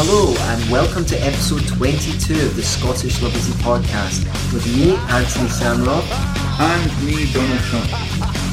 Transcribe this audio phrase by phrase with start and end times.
[0.00, 4.22] Hello, and welcome to episode 22 of the Scottish Liberty Podcast
[4.54, 6.06] with me, Anthony Samrock.
[6.60, 7.90] And me, Donald Trump.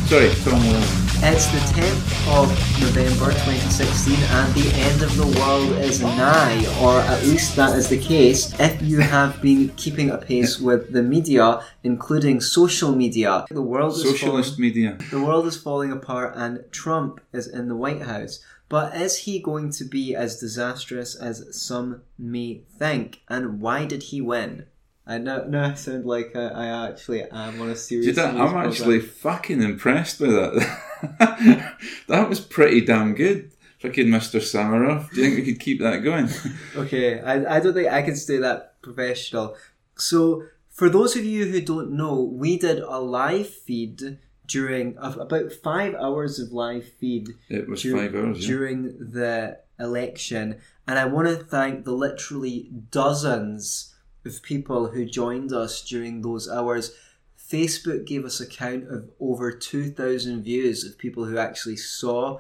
[0.10, 1.06] Sorry, Tom.
[1.22, 2.50] It's the 10th of
[2.82, 7.90] November 2016, and the end of the world is nigh, or at least that is
[7.90, 13.46] the case if you have been keeping a pace with the media, including social media.
[13.52, 14.98] The world is Socialist falling, media.
[15.12, 18.40] the world is falling apart, and Trump is in the White House.
[18.68, 23.22] But is he going to be as disastrous as some may think?
[23.30, 24.66] And why did he win?
[25.08, 28.16] I know, no, I sound like I, I actually am on a serious.
[28.16, 28.70] That, I'm program.
[28.70, 31.76] actually fucking impressed by that.
[32.08, 33.52] that was pretty damn good.
[33.80, 34.42] Fucking Mr.
[34.42, 35.12] Samaroff.
[35.12, 36.30] Do you think we could keep that going?
[36.76, 39.56] Okay, I, I don't think I can stay that professional.
[39.96, 44.18] So, for those of you who don't know, we did a live feed
[44.48, 48.42] during of about five hours of live feed It was dur- five hours.
[48.42, 48.48] Yeah.
[48.48, 53.94] during the election, and I want to thank the literally dozens
[54.26, 56.96] of people who joined us during those hours.
[57.38, 62.40] Facebook gave us a count of over 2,000 views of people who actually saw,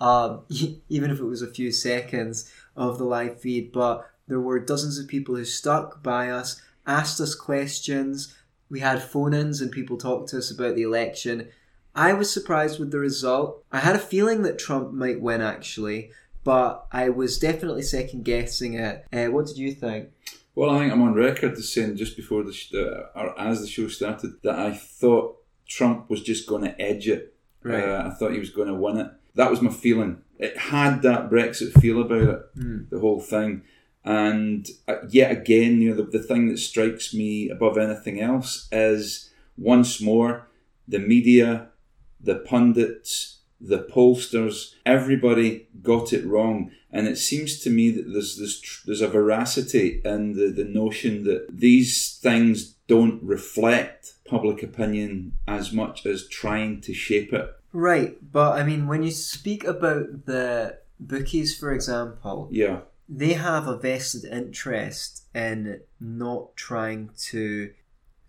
[0.00, 0.42] um,
[0.88, 3.70] even if it was a few seconds of the live feed.
[3.72, 8.34] But there were dozens of people who stuck by us, asked us questions.
[8.68, 11.48] We had phone ins and people talked to us about the election.
[11.94, 13.64] I was surprised with the result.
[13.72, 16.10] I had a feeling that Trump might win actually,
[16.44, 19.04] but I was definitely second guessing it.
[19.12, 20.10] Uh, what did you think?
[20.54, 23.60] Well, I think I'm on record as saying just before the sh- uh, or as
[23.60, 25.36] the show started that I thought
[25.68, 27.34] Trump was just going to edge it.
[27.62, 27.82] Right.
[27.84, 29.10] Uh, I thought he was going to win it.
[29.34, 30.22] That was my feeling.
[30.38, 32.78] It had that Brexit feel about it, Hmm.
[32.90, 33.62] the whole thing.
[34.06, 38.68] And uh, yet again, you know, the, the thing that strikes me above anything else
[38.70, 40.48] is once more
[40.86, 41.68] the media,
[42.20, 46.70] the pundits, the pollsters, everybody got it wrong.
[46.92, 51.24] And it seems to me that there's there's, there's a veracity in the, the notion
[51.24, 57.50] that these things don't reflect public opinion as much as trying to shape it.
[57.72, 62.80] Right, but I mean, when you speak about the bookies, for example, Yeah.
[63.08, 67.70] They have a vested interest in not trying to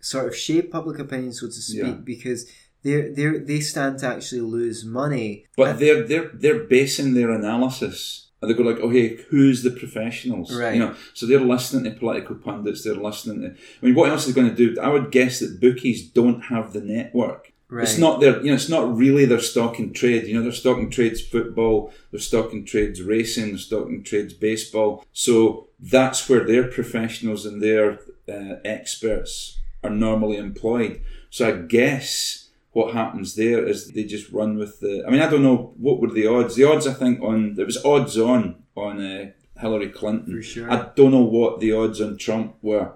[0.00, 1.92] sort of shape public opinion, so to speak, Yeah.
[2.04, 2.50] because
[2.82, 5.46] they they they stand to actually lose money.
[5.56, 8.24] But they're they're they're basing their analysis.
[8.40, 10.54] And they go like, okay, who's the professionals?
[10.56, 10.74] Right.
[10.74, 12.84] You know, so they're listening to political pundits.
[12.84, 13.48] They're listening to.
[13.48, 14.80] I mean, what else are they going to do?
[14.80, 17.52] I would guess that bookies don't have the network.
[17.68, 17.82] Right.
[17.84, 20.26] It's not their, you know, it's not really their stock in trade.
[20.26, 24.02] You know, their stock in trades football, their stock in trades racing, their stock in
[24.02, 25.04] trades baseball.
[25.12, 31.02] So that's where their professionals and their uh, experts are normally employed.
[31.30, 35.04] So I guess what happens there is they just run with the.
[35.06, 36.54] I mean, I don't know what were the odds.
[36.54, 39.30] The odds I think on there was odds on on uh,
[39.60, 40.40] Hillary Clinton.
[40.42, 40.70] Sure.
[40.70, 42.92] I don't know what the odds on Trump were.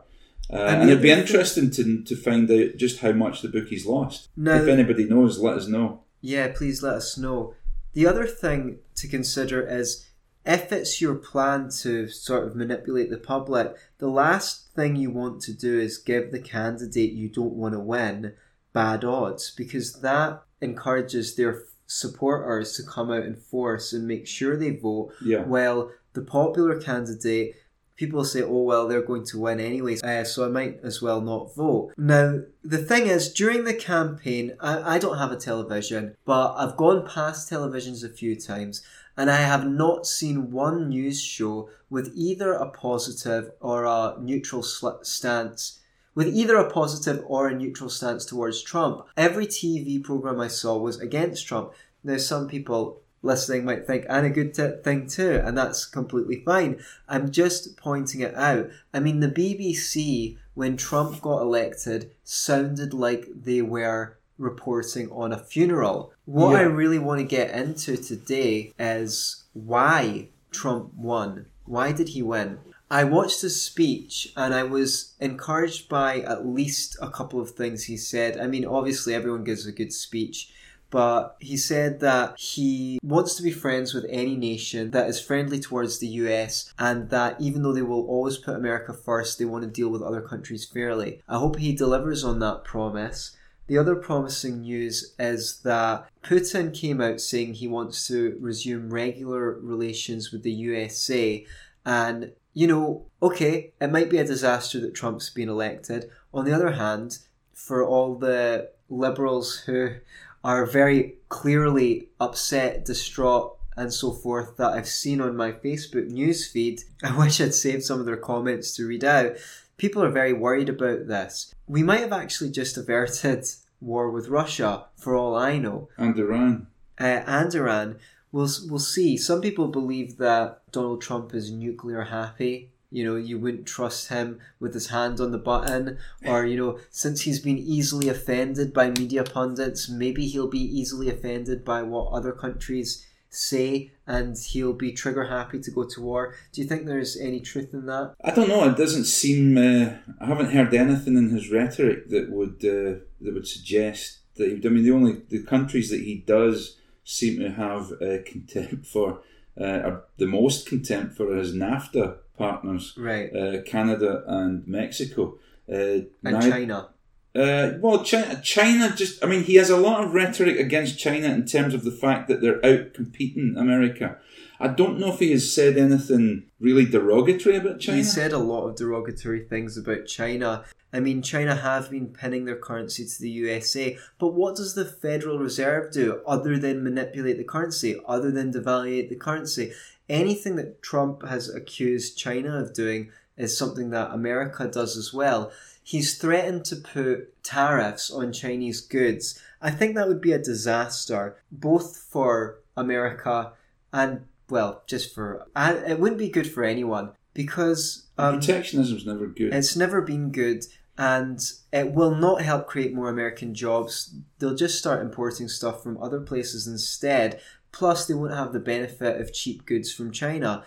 [0.53, 3.87] Uh, And and it'd be interesting to, to find out just how much the bookies
[3.87, 4.29] lost.
[4.37, 6.03] Now- if anybody knows, let us know.
[6.21, 7.55] Yeah, please let us know.
[7.95, 10.07] The other thing to consider is
[10.45, 15.41] if it's your plan to sort of manipulate the public, the last thing you want
[15.43, 18.35] to do is give the candidate you don't want to win
[18.73, 24.57] bad odds because that encourages their supporters to come out in force and make sure
[24.57, 25.13] they vote.
[25.25, 25.43] Yeah.
[25.45, 27.55] Well, the popular candidate,
[27.97, 31.21] people say, oh, well, they're going to win anyway, uh, so I might as well
[31.21, 31.93] not vote.
[31.97, 36.77] Now, the thing is, during the campaign, I, I don't have a television, but I've
[36.77, 38.83] gone past televisions a few times.
[39.15, 44.63] And I have not seen one news show with either a positive or a neutral
[44.63, 45.81] sl- stance
[46.15, 49.07] with either a positive or a neutral stance towards Trump.
[49.17, 51.73] Every TV program I saw was against Trump.
[52.05, 56.43] Now, some people listening might think, and a good t- thing too, and that's completely
[56.45, 56.81] fine.
[57.09, 58.69] I'm just pointing it out.
[58.93, 65.39] I mean, the BBC, when Trump got elected, sounded like they were reporting on a
[65.39, 66.13] funeral.
[66.25, 66.59] What Yeah.
[66.59, 71.47] I really want to get into today is why Trump won.
[71.65, 72.59] Why did he win?
[72.91, 77.85] I watched his speech and I was encouraged by at least a couple of things
[77.85, 78.39] he said.
[78.39, 80.53] I mean, obviously, everyone gives a good speech,
[80.93, 85.59] but he said that he wants to be friends with any nation that is friendly
[85.59, 89.65] towards the US and that even though they will always put America first, they want
[89.65, 91.23] to deal with other countries fairly.
[91.27, 93.35] I hope he delivers on that promise.
[93.69, 99.59] The other promising news is that Putin came out saying he wants to resume regular
[99.63, 101.47] relations with the USA.
[101.87, 106.11] And, you know, okay, it might be a disaster that Trump's been elected.
[106.35, 107.21] On the other hand,
[107.55, 109.95] for all the liberals who
[110.45, 116.83] are very clearly upset, distraught, and so forth that I've seen on my Facebook newsfeed,
[117.03, 119.37] I wish I'd saved some of their comments to read out.
[119.77, 121.55] People are very worried about this.
[121.67, 123.47] We might have actually just averted
[123.81, 125.89] war with Russia, for all I know.
[125.97, 126.67] And Iran.
[127.01, 127.99] Uh, and Iran.
[128.31, 129.17] We'll, we'll see.
[129.17, 134.39] Some people believe that Donald Trump is nuclear happy you know you wouldn't trust him
[134.61, 135.99] with his hand on the button.
[136.25, 141.09] Or you know since he's been easily offended by media pundits maybe he'll be easily
[141.09, 146.35] offended by what other countries say and he'll be trigger happy to go to war.
[146.53, 148.15] Do you think there's any truth in that?
[148.23, 148.69] I don't know.
[148.69, 153.35] It doesn't seem uh, i haven't heard anything in his rhetoric that would uh, that
[153.35, 157.51] would suggest that he, i mean the only the countries that he does seem to
[157.51, 159.23] have uh, contempt for
[159.61, 163.35] uh, the most contempt for his NAFTA partners, right?
[163.35, 165.39] Uh, Canada and Mexico,
[165.69, 166.89] uh, and now, China.
[167.35, 171.29] Uh, well, China, China just, I mean, he has a lot of rhetoric against China
[171.29, 174.19] in terms of the fact that they're out competing America.
[174.61, 177.99] I don't know if he has said anything really derogatory about China.
[177.99, 180.65] He said a lot of derogatory things about China.
[180.93, 184.85] I mean, China have been pinning their currency to the USA, but what does the
[184.85, 189.73] Federal Reserve do other than manipulate the currency, other than devaluate the currency?
[190.13, 195.51] Anything that Trump has accused China of doing is something that America does as well.
[195.83, 199.41] He's threatened to put tariffs on Chinese goods.
[199.61, 203.53] I think that would be a disaster, both for America
[203.93, 205.47] and, well, just for.
[205.57, 208.07] it wouldn't be good for anyone because.
[208.19, 209.55] Um, Protectionism's never good.
[209.55, 210.67] It's never been good
[210.99, 211.41] and
[211.73, 214.15] it will not help create more American jobs.
[214.39, 217.41] They'll just start importing stuff from other places instead.
[217.73, 220.65] Plus, they won't have the benefit of cheap goods from China.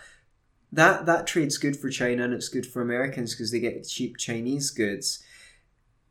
[0.72, 4.16] That that trade's good for China and it's good for Americans because they get cheap
[4.16, 5.22] Chinese goods.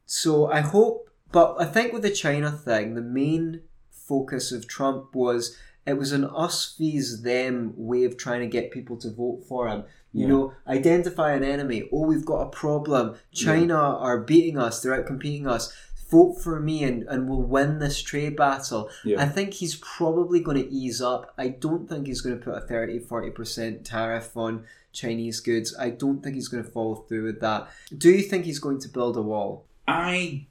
[0.06, 3.62] So I hope, but I think with the China thing, the main
[3.92, 8.72] focus of Trump was it was an us vs them way of trying to get
[8.72, 9.84] people to vote for him.
[10.14, 10.28] You yeah.
[10.28, 11.90] know, identify an enemy.
[11.92, 13.16] Oh, we've got a problem.
[13.32, 13.80] China yeah.
[13.80, 14.82] are beating us.
[14.82, 15.72] They're out competing us.
[16.10, 18.90] Vote for me and, and we'll win this trade battle.
[19.04, 19.22] Yeah.
[19.22, 21.34] I think he's probably going to ease up.
[21.38, 25.76] I don't think he's going to put a 30 40% tariff on Chinese goods.
[25.78, 27.70] I don't think he's going to follow through with that.
[27.96, 29.66] Do you think he's going to build a wall?
[29.88, 30.48] I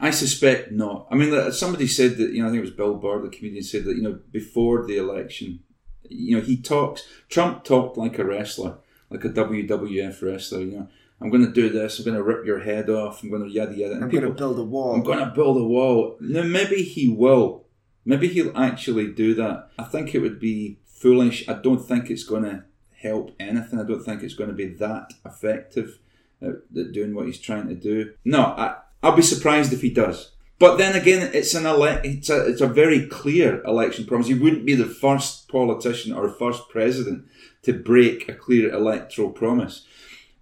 [0.00, 1.06] I suspect not.
[1.10, 3.62] I mean, somebody said that you know I think it was Bill Burr, the comedian,
[3.62, 5.60] said that you know before the election,
[6.08, 7.06] you know he talks.
[7.28, 8.78] Trump talked like a wrestler
[9.10, 10.60] like a WWF wrestler.
[10.60, 10.88] You know,
[11.20, 11.98] I'm going to do this.
[11.98, 13.22] I'm going to rip your head off.
[13.22, 13.94] I'm going to yada yada.
[13.94, 14.94] And I'm going to build a wall.
[14.94, 16.16] I'm going to build a wall.
[16.20, 17.66] Now maybe he will.
[18.04, 19.70] Maybe he'll actually do that.
[19.78, 21.48] I think it would be foolish.
[21.48, 22.64] I don't think it's going to
[23.02, 23.78] help anything.
[23.78, 25.98] I don't think it's going to be that effective
[26.40, 28.12] at, at doing what he's trying to do.
[28.24, 30.32] No, I, I'll be surprised if he does.
[30.58, 34.26] But then again, it's an ele- it's a it's a very clear election promise.
[34.26, 37.24] He wouldn't be the first politician or first president
[37.62, 39.86] to break a clear electoral promise.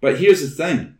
[0.01, 0.95] But here's the thing.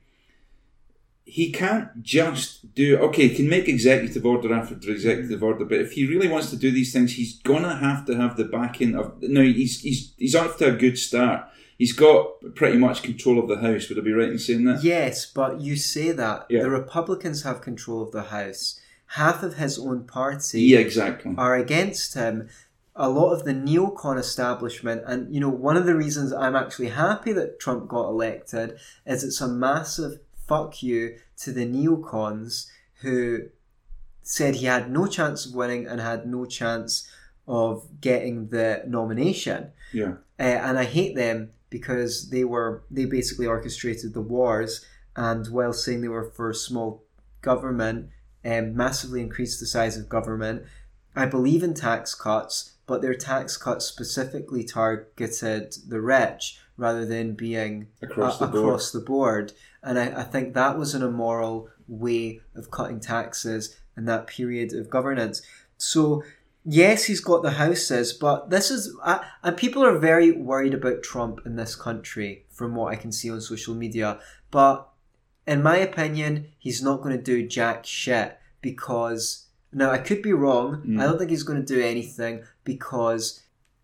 [1.26, 5.92] He can't just do okay he can make executive order after executive order but if
[5.92, 9.22] he really wants to do these things he's gonna have to have the backing of
[9.22, 11.46] no he's he's he's off to a good start.
[11.78, 13.88] He's got pretty much control of the house.
[13.88, 14.84] Would i be right in saying that?
[14.84, 16.64] Yes but you say that yeah.
[16.64, 18.80] the republicans have control of the house.
[19.14, 21.36] Half of his own party yeah exactly.
[21.38, 22.50] are against him
[23.00, 26.90] a lot of the neocon establishment, and you know, one of the reasons I'm actually
[26.90, 32.68] happy that Trump got elected is it's a massive fuck you to the neocons
[33.02, 33.44] who
[34.22, 37.10] said he had no chance of winning and had no chance
[37.48, 39.72] of getting the nomination.
[39.94, 40.16] Yeah.
[40.38, 45.74] Uh, and I hate them because they were they basically orchestrated the wars and while
[45.74, 47.04] saying they were for small
[47.42, 48.10] government
[48.44, 50.64] and um, massively increased the size of government.
[51.16, 57.34] I believe in tax cuts, but their tax cuts specifically targeted the rich rather than
[57.34, 59.04] being across, a, the, across board.
[59.04, 59.54] the board.
[59.84, 64.74] And I, I think that was an immoral way of cutting taxes in that period
[64.74, 65.44] of governance.
[65.78, 66.24] So,
[66.66, 71.04] yes, he's got the houses, but this is, uh, and people are very worried about
[71.04, 74.20] Trump in this country from what I can see on social media.
[74.50, 74.90] But
[75.46, 80.34] in my opinion, he's not going to do jack shit because now, I could be
[80.34, 80.82] wrong.
[80.86, 81.00] Mm.
[81.00, 83.42] I don't think he's going to do anything because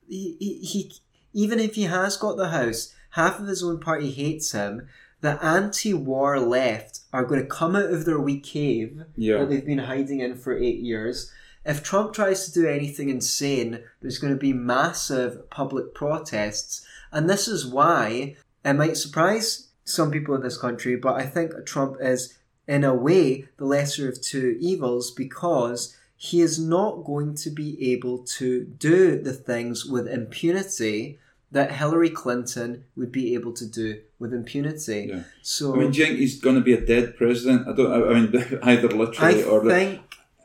[0.08, 0.94] he, he, he,
[1.34, 4.88] even if he has got the house, half of his own party hates him.
[5.22, 9.40] The anti-war left are going to come out of their wee cave yeah.
[9.40, 11.32] that they've been hiding in for eight years.
[11.66, 17.28] If Trump tries to do anything insane, there's going to be massive public protests, and
[17.28, 20.96] this is why it might surprise some people in this country.
[20.96, 22.38] But I think Trump is
[22.68, 27.92] in a way, the lesser of two evils because he is not going to be
[27.92, 31.20] able to do the things with impunity
[31.52, 35.08] that Hillary Clinton would be able to do with impunity.
[35.10, 35.24] Yeah.
[35.42, 37.68] So I mean, do you think he's going to be a dead president?
[37.68, 37.92] I don't.
[37.92, 40.02] I I mean, either I literally or, think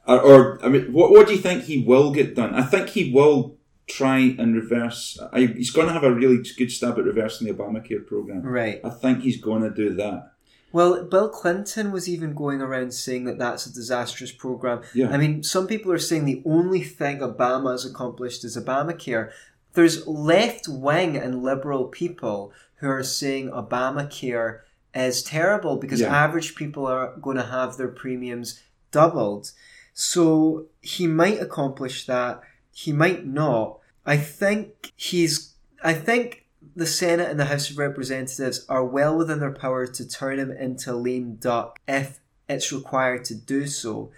[0.06, 2.54] or, or I mean, what what do you think he will get done?
[2.54, 5.18] I think he will try and reverse.
[5.32, 8.42] I, he's going to have a really good stab at reversing the Obamacare program.
[8.42, 8.80] right.
[8.84, 10.32] I think he's going to do that.
[10.72, 14.82] Well, Bill Clinton was even going around saying that that's a disastrous program.
[14.94, 15.10] Yeah.
[15.10, 19.30] I mean, some people are saying the only thing Obama has accomplished is Obamacare.
[19.72, 24.60] There's left wing and liberal people who are saying Obamacare
[24.94, 26.14] is terrible because Yeah.
[26.14, 28.60] average people are going to have their premiums
[28.90, 29.52] doubled.
[29.94, 32.40] So he might accomplish that.
[32.72, 33.78] He might not.
[34.06, 35.54] I think he's.
[35.82, 36.39] I think
[36.76, 40.50] the Senate and the House of Representatives are well within their power to turn him
[40.52, 44.10] into a lame duck if it's required to do so.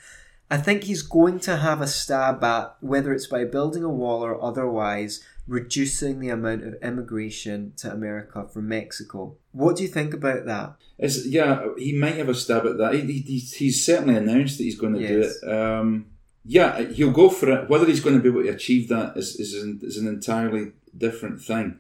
[0.50, 4.22] I think he's going to have a stab at, whether it's by building a wall
[4.22, 9.36] or otherwise, reducing the amount of immigration to America from Mexico.
[9.52, 10.74] What do you think about that?
[10.98, 12.94] Is yeah, he might have a stab at that.
[12.94, 15.10] He, he, he's- he's certainly announced that he's going to Yes.
[15.40, 15.52] do it.
[15.52, 16.06] Um,
[16.44, 17.70] yeah, he'll go for it.
[17.70, 20.72] Whether he's going to be able to achieve that is is an, is an entirely
[20.96, 21.78] different thing.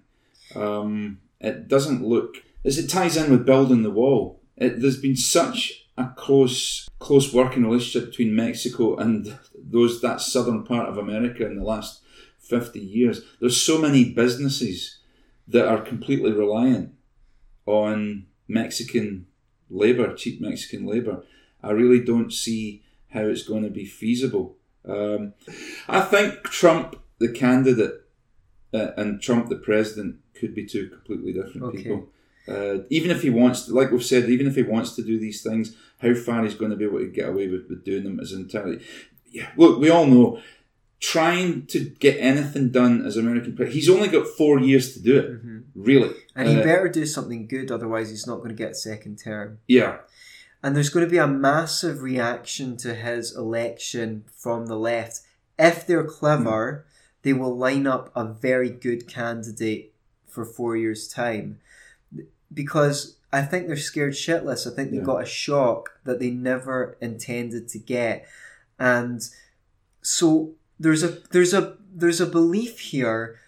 [0.54, 4.40] Um, it doesn't look as it ties in with building the wall.
[4.56, 10.64] It, there's been such a close close working relationship between Mexico and those that southern
[10.64, 12.02] part of America in the last
[12.38, 13.22] fifty years.
[13.40, 14.98] There's so many businesses
[15.48, 16.94] that are completely reliant
[17.66, 19.26] on Mexican
[19.68, 21.24] labor, cheap Mexican labor.
[21.62, 24.56] I really don't see how it's going to be feasible.
[24.88, 25.34] Um,
[25.88, 28.02] I think Trump, the candidate,
[28.72, 31.76] uh, and Trump, the president, could be two completely different Okay.
[31.78, 32.08] people.
[32.48, 35.18] Uh, even if he wants, to, like we've said, even if he wants to do
[35.18, 38.02] these things, how far he's going to be able to get away with, with doing
[38.02, 38.78] them is entirely.
[39.30, 40.40] Yeah, look, we all know
[40.98, 45.18] trying to get anything done as American president, he's only got four years to do
[45.18, 45.28] it.
[45.74, 48.74] Really, And he Uh, better do something good, otherwise he's not going to get a
[48.90, 49.58] second term.
[49.66, 49.98] yeah,
[50.62, 55.20] And there's going to be a massive reaction to his election from the left.
[55.58, 56.84] If they're clever,
[57.22, 59.91] they will line up a very good candidate
[60.32, 61.60] for four years' time.
[62.52, 64.70] Because I think they're scared shitless.
[64.70, 65.04] I think they Yeah.
[65.04, 68.26] got a shock that they never intended to get.
[68.78, 69.22] And
[70.02, 73.38] so there's a there's a there's a belief here.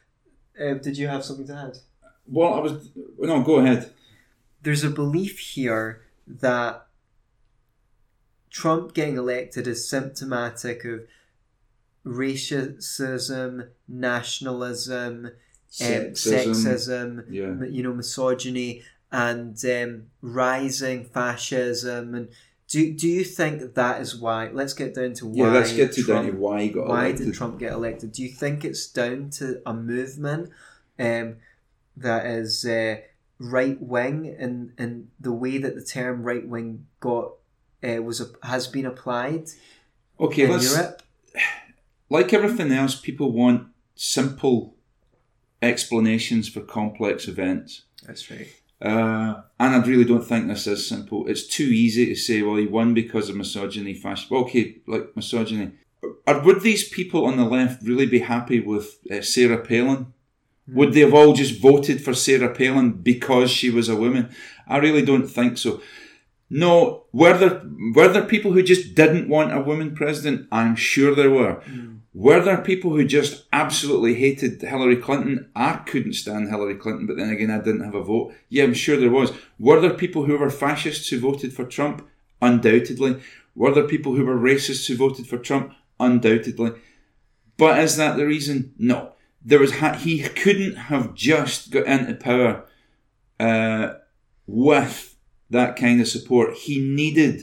[0.61, 1.79] Uh, did you have something to add?
[2.27, 3.43] Well, I was no.
[3.43, 3.93] Go ahead.
[4.63, 6.87] there's a belief here that
[8.51, 11.01] Trump getting elected is symptomatic of
[12.07, 15.31] racism, nationalism,
[15.81, 17.65] um, sexism, Yeah.
[17.67, 22.15] you know, misogyny, and um, rising fascism.
[22.15, 22.29] And
[22.69, 24.49] do do you think that is why?
[24.53, 25.47] Let's get down to why.
[25.47, 27.27] Yeah, let's get to Trump, down to why he got why elected.
[27.27, 28.13] did Trump get elected?
[28.13, 30.51] Do you think it's down to a movement
[30.99, 31.37] um,
[31.97, 32.97] that is uh,
[33.39, 37.33] right wing and and the way that the term right wing got
[37.83, 39.49] uh, was a, has been applied
[40.19, 41.03] Okay, in let's Europe?
[42.11, 42.95] like everything else.
[43.01, 44.75] People want simple
[45.65, 47.83] explanations for complex events.
[48.07, 48.49] That's right.
[48.81, 51.27] Uh, and I really don't think this is simple.
[51.27, 54.37] It's too easy to say, well, he won because of misogyny, fascism.
[54.39, 55.73] Okay, like misogyny.
[56.27, 60.13] Or would these people on the left really be happy with uh, Sarah Palin?
[60.69, 64.35] Would they have all just voted for Sarah Palin because she was a woman?
[64.67, 65.81] I really don't think so.
[66.51, 67.63] No, were there
[67.95, 70.47] were there people who just didn't want a woman president?
[70.53, 71.63] I'm sure there were.
[72.15, 75.51] Were there people who just absolutely hated Hillary Clinton?
[75.57, 78.33] I couldn't stand Hillary Clinton, but then again, I didn't have a vote.
[78.49, 79.33] Yeah, I'm sure there was.
[79.59, 82.07] Were there people who were fascists who voted for Trump?
[82.41, 83.21] Undoubtedly.
[83.57, 85.75] Were there people who were racists who voted for Trump?
[85.99, 86.73] Undoubtedly.
[87.57, 88.75] But is that the reason?
[88.79, 89.13] No.
[89.45, 92.65] There was ha- he couldn't have just got into power
[93.41, 93.95] uh,
[94.47, 95.17] with
[95.51, 96.55] that kind of support.
[96.55, 97.43] He needed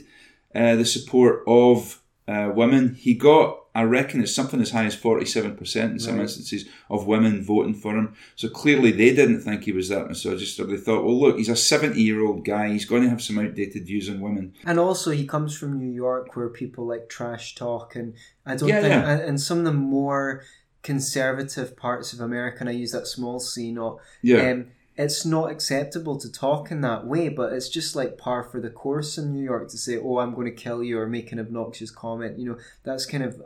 [0.54, 2.94] uh, the support of uh, women.
[2.94, 6.22] He got, I reckon, it's something as high as forty-seven percent in some Right.
[6.22, 8.14] instances of women voting for him.
[8.36, 11.48] So clearly, they didn't think he was that misogynist, or they thought, well, look, he's
[11.48, 12.70] a seventy-year-old guy.
[12.70, 14.52] He's going to have some outdated views on women.
[14.66, 18.12] And also, he comes from New York, where people like trash talk, and
[18.44, 19.10] I don't Yeah, think, yeah.
[19.10, 20.42] And, and some of the more
[20.82, 25.50] conservative parts of America, and I use that small c, not Yeah, um, it's not
[25.50, 29.32] acceptable to talk in that way, but it's just like par for the course in
[29.32, 32.38] New York to say, "Oh, I'm going to kill you" or make an obnoxious comment.
[32.38, 33.40] You know, that's kind of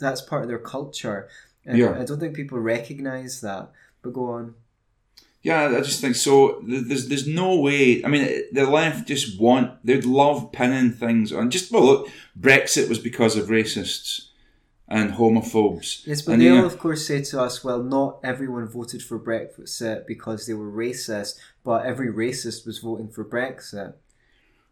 [0.00, 1.28] that's part of their culture,
[1.66, 1.98] and Yeah.
[2.00, 3.70] I don't think people recognize that.
[4.02, 4.54] But go on.
[5.42, 6.62] Yeah, I just think so.
[6.66, 8.04] There's there's no way.
[8.04, 11.50] I mean, the left just want they'd love pinning things on.
[11.50, 14.26] Just well, look, Brexit was because of racists.
[14.92, 16.04] and homophobes.
[16.04, 18.66] Yes, but and they you all, know- of course, say to us, well, not everyone
[18.66, 23.94] voted for Brexit because they were racist, but every racist was voting for Brexit.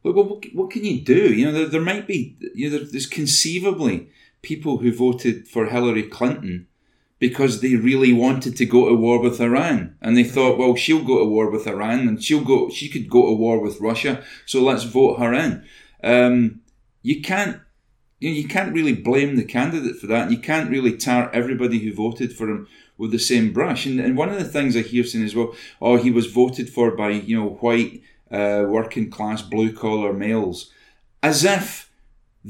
[0.02, 1.32] Well, well, what, what can you do?
[1.32, 4.10] You know, there, there might be, you know, there's conceivably
[4.42, 6.66] people who voted for Hillary Clinton
[7.18, 11.04] because they really wanted to go to war with Iran, and they thought, well, she'll
[11.04, 14.22] go to war with Iran, and she'll go, she could go to war with Russia,
[14.46, 15.64] so let's vote her in.
[16.04, 16.60] Um,
[17.02, 17.60] you can't,
[18.20, 21.80] you know, you can't really blame the candidate for that, you can't really tar everybody
[21.80, 23.86] who voted for him with the same brush.
[23.86, 26.68] And, and one of the things I hear saying as well, oh, he was voted
[26.68, 30.70] for by you know white uh, working class blue collar males,
[31.22, 31.87] as if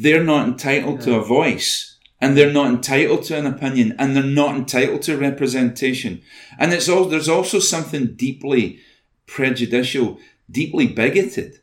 [0.00, 4.22] they're not entitled to a voice and they're not entitled to an opinion and they're
[4.22, 6.22] not entitled to representation.
[6.56, 8.78] And it's all there's also something deeply
[9.26, 11.60] prejudicial, deeply bigoted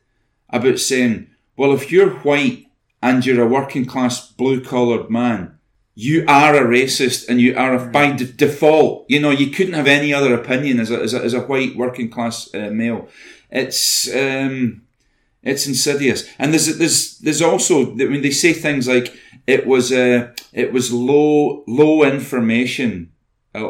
[0.49, 2.67] about saying, well, if you're white
[3.01, 5.57] and you're a working class blue collared man,
[5.93, 9.05] you are a racist and you are a, by de- default.
[9.07, 11.77] You know, you couldn't have any other opinion as a, as a, as a white
[11.77, 13.07] working class uh, male.
[13.49, 14.84] It's um,
[15.45, 19.07] it's insidious, and there's there's there's also I mean they say things like
[19.47, 23.11] it was uh, it was low low information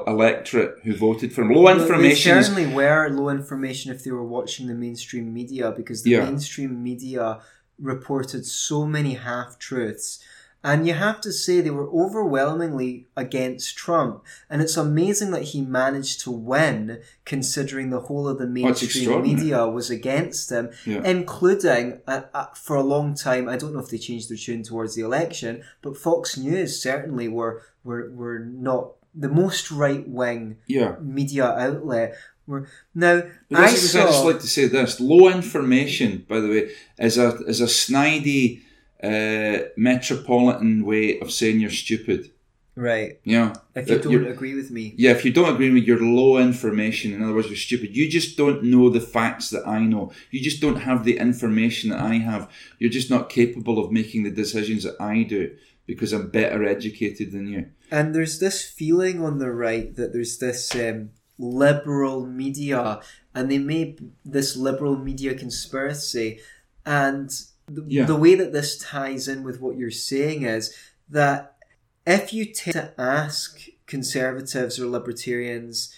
[0.08, 1.52] electorate who voted for him.
[1.52, 5.34] Low Well, information They is certainly were low information if they were watching the mainstream
[5.34, 6.26] media because the Yeah.
[6.26, 7.40] mainstream media
[7.80, 10.20] reported so many half truths.
[10.70, 14.24] And you have to say they were overwhelmingly against Trump.
[14.50, 19.68] And it's amazing that he managed to win, considering the whole of the mainstream media
[19.68, 21.04] was against him, Yeah.
[21.04, 24.64] including, uh, uh, for a long time, I don't know if they changed their tune
[24.64, 30.58] towards the election, but Fox News certainly were, were, were not the most right wing
[30.66, 30.96] yeah.
[31.00, 32.16] media outlet.
[32.48, 33.22] Were, now,
[33.54, 37.30] I is- I'd just like to say this: low information, by the way, is a
[37.48, 38.62] is a snidey
[39.04, 42.32] uh, metropolitan way of saying you're stupid.
[42.76, 43.20] right.
[43.24, 44.94] Yeah, If you don't agree with me.
[44.98, 45.12] yeah.
[45.12, 47.14] If you don't agree with me, you're low information.
[47.14, 47.96] In other words, you're stupid.
[47.96, 50.12] You just don't know the facts that I know.
[50.32, 52.50] You just don't have the information that I have.
[52.80, 55.56] You're just not capable of making the decisions that I do
[55.86, 57.68] because I'm better educated than you.
[57.92, 63.00] And there's this feeling on the right that there's this um, liberal media,
[63.36, 66.40] and they made this liberal media conspiracy.
[66.86, 67.30] And
[67.68, 68.06] the, Yeah.
[68.06, 70.74] the way that this ties in with what you're saying is
[71.10, 71.58] that
[72.06, 75.94] if you tend to ask conservatives or libertarians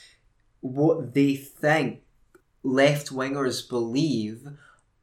[0.61, 2.01] what they think
[2.63, 4.47] left wingers believe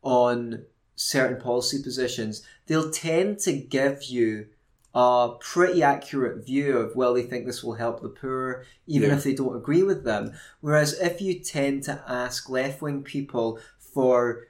[0.03, 0.65] on
[0.97, 4.47] certain policy positions, they'll tend to give you
[4.95, 9.17] a pretty accurate view of, well, they think this will help the poor, even Yeah.
[9.17, 10.33] if they don't agree with them.
[10.61, 14.49] Whereas if you tend to ask left wing people for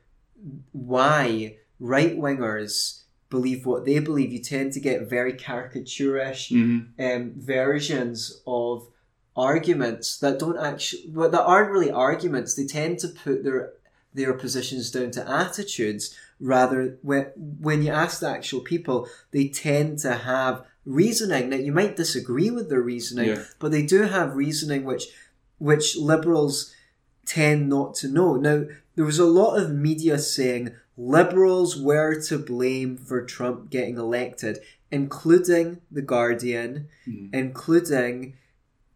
[0.72, 7.02] why right wingers believe what they believe, you tend to get very caricaturish Mm-hmm.
[7.04, 8.88] um, versions of
[9.37, 12.54] arguments that don't actually, but that aren't really arguments.
[12.54, 13.72] They tend to put their
[14.12, 19.98] their positions down to attitudes rather when when you ask the actual people, they tend
[20.00, 21.48] to have reasoning.
[21.50, 23.44] Now you might disagree with their reasoning, Yeah.
[23.58, 25.06] but they do have reasoning which
[25.58, 26.72] which liberals
[27.26, 28.37] tend not to know.
[28.37, 33.98] Now there was a lot of media saying liberals were to blame for Trump getting
[33.98, 34.59] elected,
[34.90, 37.35] including the Guardian, Mhm.
[37.35, 38.35] including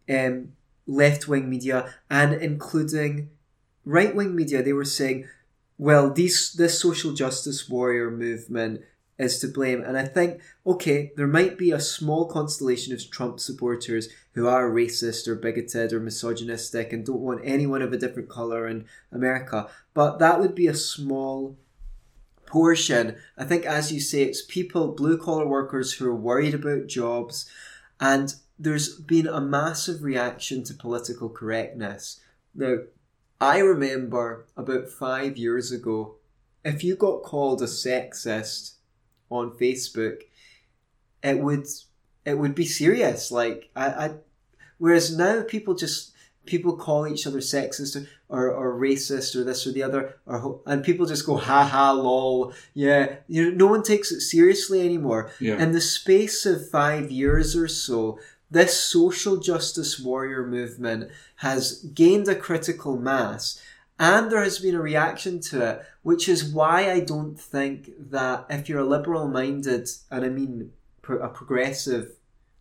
[0.09, 0.53] um,
[0.87, 3.29] left wing media, and including
[3.85, 4.63] right wing media.
[4.63, 5.25] They were saying,
[5.77, 8.81] well, these this social justice warrior movement
[9.19, 9.83] is to blame.
[9.83, 14.71] And I think, okay, there might be a small constellation of Trump supporters who are
[14.71, 19.67] racist or bigoted or misogynistic and don't want anyone of a different colour in America.
[19.93, 21.55] But that would be a small
[22.49, 23.15] portion.
[23.37, 27.49] I think, as you say, it's people, blue collar workers who are worried about jobs.
[27.99, 32.19] And there's been a massive reaction to political correctness.
[32.53, 32.79] Now,
[33.39, 36.15] I remember about five years ago,
[36.65, 38.73] if you got called a sexist
[39.29, 40.23] on Facebook,
[41.23, 41.67] it would
[42.25, 43.31] it would be serious.
[43.31, 44.15] Like I, I
[44.77, 46.13] whereas now people just
[46.49, 47.93] people call each other sexist
[48.27, 51.91] or, or racist or this or the other or and people just go ha ha
[51.91, 55.57] lol yeah you know, no one takes it seriously anymore Yeah.
[55.63, 58.19] in the space of five years or so
[58.51, 61.61] this social justice warrior movement has
[62.01, 63.61] gained a critical mass
[63.99, 65.75] and there has been a reaction to it
[66.09, 70.71] which is why i don't think that if you're a liberal minded and i mean
[71.09, 72.05] a progressive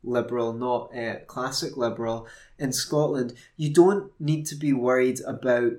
[0.02, 2.26] liberal not a classic liberal
[2.58, 5.72] in scotland you don't need to be worried about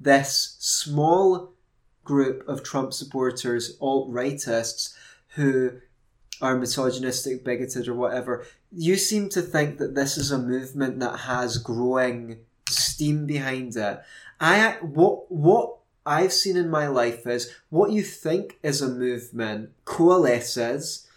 [0.00, 1.52] this small
[2.04, 4.94] group of trump supporters alt-rightists
[5.34, 5.72] who
[6.40, 11.20] are misogynistic bigoted or whatever you seem to think that this is a movement that
[11.20, 14.00] has growing steam behind it.
[14.40, 19.70] I what what I've seen in my life is what you think is a movement
[19.84, 21.07] coalesces,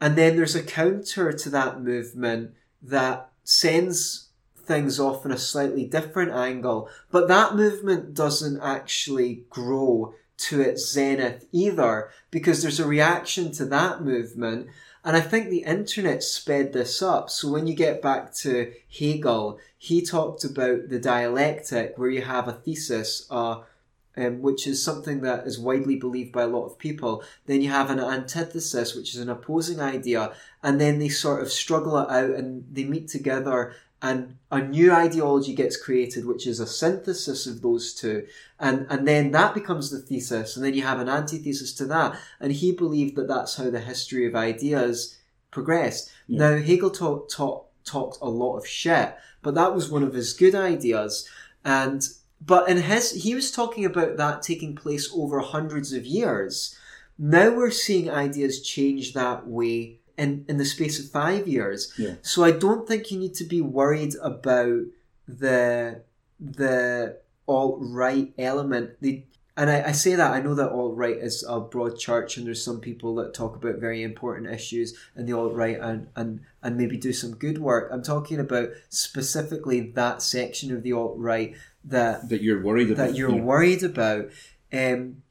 [0.00, 5.84] and then there's a counter to that movement that sends things off in a slightly
[5.84, 12.86] different angle, but that movement doesn't actually grow to its zenith either because there's a
[12.86, 14.68] reaction to that movement.
[15.04, 17.30] And I think the internet sped this up.
[17.30, 22.48] So when you get back to Hegel, he talked about the dialectic where you have
[22.48, 23.60] a thesis, uh,
[24.16, 27.22] um, which is something that is widely believed by a lot of people.
[27.46, 31.52] Then you have an antithesis, which is an opposing idea, and then they sort of
[31.52, 36.60] struggle it out and they meet together and a new ideology gets created which is
[36.60, 38.26] a synthesis of those two
[38.60, 42.18] and and then that becomes the thesis and then you have an antithesis to that
[42.38, 45.18] and he believed that that's how the history of ideas
[45.50, 46.38] progressed yeah.
[46.38, 47.28] now hegel talk,
[47.84, 51.28] talked a lot of shit but that was one of his good ideas
[51.64, 52.02] and
[52.44, 56.78] but in his he was talking about that taking place over hundreds of years
[57.18, 61.92] now we're seeing ideas change that way in, in the space of five years.
[61.98, 62.14] Yeah.
[62.22, 64.82] So I don't think you need to be worried about
[65.26, 66.02] the
[66.38, 67.18] the
[67.48, 69.00] alt right element.
[69.00, 69.24] The,
[69.56, 72.46] and I, I say that I know that alt right is a broad church, and
[72.46, 76.40] there's some people that talk about very important issues in the alt right and, and
[76.62, 77.88] and maybe do some good work.
[77.90, 83.08] I'm talking about specifically that section of the alt right that that you're worried about.
[83.08, 83.40] That you're yeah.
[83.40, 84.26] worried about.
[84.72, 85.22] Um,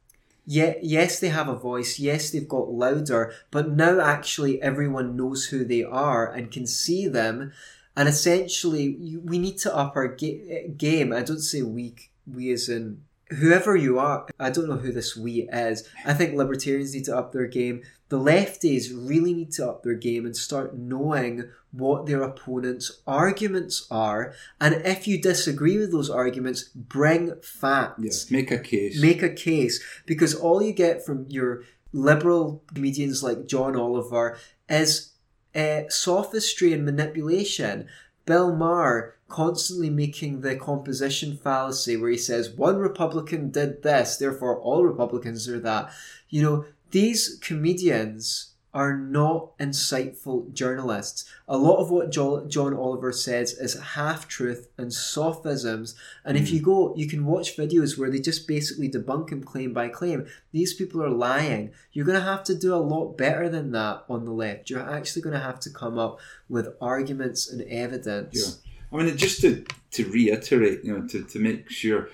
[0.47, 1.99] yeah, yes, they have a voice.
[1.99, 7.07] Yes, they've got louder, but now actually everyone knows who they are and can see
[7.07, 7.51] them.
[7.97, 11.13] And essentially, we need to up our ga- game.
[11.13, 11.95] I don't say we,
[12.31, 15.87] we as in whoever you are, I don't know who this we is.
[16.05, 17.83] I think libertarians need to up their game.
[18.09, 23.87] The lefties really need to up their game and start knowing what their opponent's arguments
[23.89, 24.33] are.
[24.61, 28.29] And if you disagree with those arguments, bring facts.
[28.29, 29.01] Yeah, make a case.
[29.01, 29.83] Make a case.
[30.05, 34.37] Because all you get from your liberal comedians like John Oliver
[34.69, 35.13] is
[35.55, 37.87] uh, sophistry and manipulation.
[38.25, 44.59] Bill Maher constantly making the composition fallacy where he says one Republican did this, therefore
[44.59, 45.91] all Republicans are that.
[46.29, 51.23] You know, these comedians are not insightful journalists.
[51.47, 55.95] A lot of what John Oliver says is half truth and sophisms.
[56.25, 56.65] And if you hmm.
[56.65, 60.27] go, you can watch videos where they just basically debunk him claim by claim.
[60.51, 61.71] These people are lying.
[61.93, 64.69] You're going to have to do a lot better than that on the left.
[64.69, 68.61] You're actually going to have to come up with arguments and evidence.
[68.64, 68.64] Yeah.
[68.91, 72.09] I mean, just to, to reiterate, you know, to, to make sure,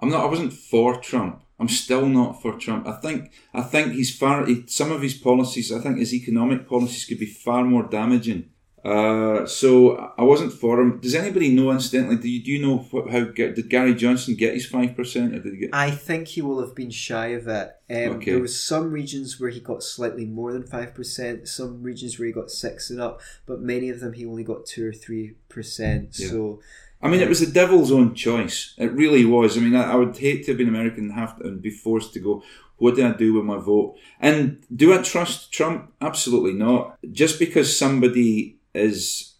[0.00, 0.24] I'm not.
[0.24, 1.42] I wasn't for Trump.
[1.58, 2.86] I'm still not for Trump.
[2.86, 4.44] I think I think he's far.
[4.44, 8.50] He, some of his policies, I think his economic policies could be far more damaging.
[8.86, 11.00] Uh, so I wasn't for him.
[11.00, 12.18] Does anybody know, incidentally?
[12.18, 15.40] Do you, do you know what, how did Gary Johnson get his five percent, or
[15.40, 15.70] did he get?
[15.72, 17.68] I think he will have been shy of it.
[17.90, 18.30] Um, okay.
[18.30, 21.48] There was some regions where he got slightly more than five percent.
[21.48, 24.66] Some regions where he got six and up, but many of them he only got
[24.66, 26.16] two or three percent.
[26.20, 26.28] Yeah.
[26.28, 26.60] So
[27.02, 28.72] I mean, it was the devil's own choice.
[28.78, 29.56] It really was.
[29.56, 31.70] I mean, I, I would hate to have been American and have to, and be
[31.70, 32.44] forced to go.
[32.78, 33.96] What did I do with my vote?
[34.20, 35.92] And do I trust Trump?
[36.00, 36.98] Absolutely not.
[37.10, 39.34] Just because somebody is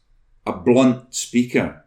[0.46, 1.84] a blunt speaker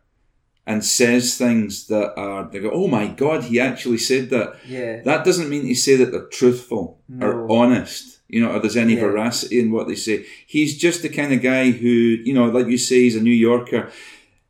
[0.65, 4.55] and says things that are they go, oh my god, he actually said that.
[4.67, 5.01] Yeah.
[5.01, 7.27] That doesn't mean to say that they're truthful no.
[7.27, 8.17] or honest.
[8.27, 9.01] You know, or there's any yeah.
[9.01, 10.23] veracity in what they say.
[10.45, 13.31] He's just the kind of guy who, you know, like you say, he's a New
[13.31, 13.91] Yorker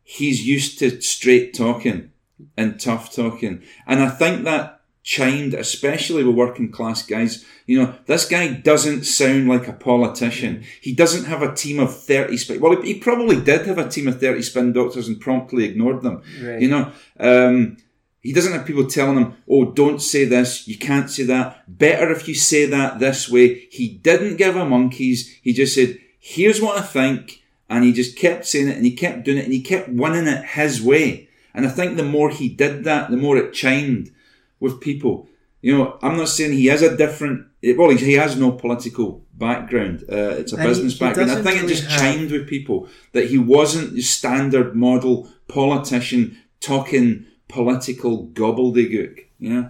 [0.09, 2.11] he's used to straight talking
[2.57, 3.61] and tough talking.
[3.85, 4.78] And I think that
[5.09, 7.43] chimed, especially with working class guys.
[7.65, 10.63] You know, this guy doesn't sound like a politician.
[10.79, 12.59] He doesn't have a team of 30 spin.
[12.59, 16.21] Well, he probably did have a team of 30 spin doctors and promptly ignored them.
[16.39, 16.61] Right.
[16.61, 17.77] You know, um,
[18.21, 21.63] he doesn't have people telling him, oh, don't say this, you can't say that.
[21.67, 23.67] Better if you say that this way.
[23.71, 25.39] He didn't give a monkeys.
[25.41, 28.95] He just said, here's what I think and he just kept saying it and he
[28.95, 31.29] kept doing it and he kept winning it his way.
[31.51, 34.11] And I think the more he did that, the more it chimed
[34.59, 35.27] with people.
[35.61, 40.03] You know, I'm not saying he has a different, well, he has no political background.
[40.09, 41.31] Uh, it's a and business he, he background.
[41.31, 41.99] I think really it just have...
[41.99, 49.25] chimed with people that he wasn't the standard model politician talking political gobbledygook.
[49.37, 49.69] Yeah.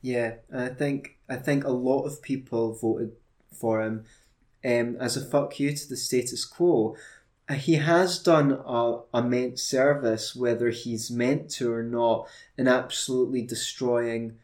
[0.00, 3.12] Yeah, I think I think a lot of people voted
[3.52, 4.04] for him
[4.64, 6.96] um, as a fuck you to the status quo
[7.48, 13.42] Uh, he has done a immense service, whether he's meant to or not, in absolutely
[13.42, 14.36] destroying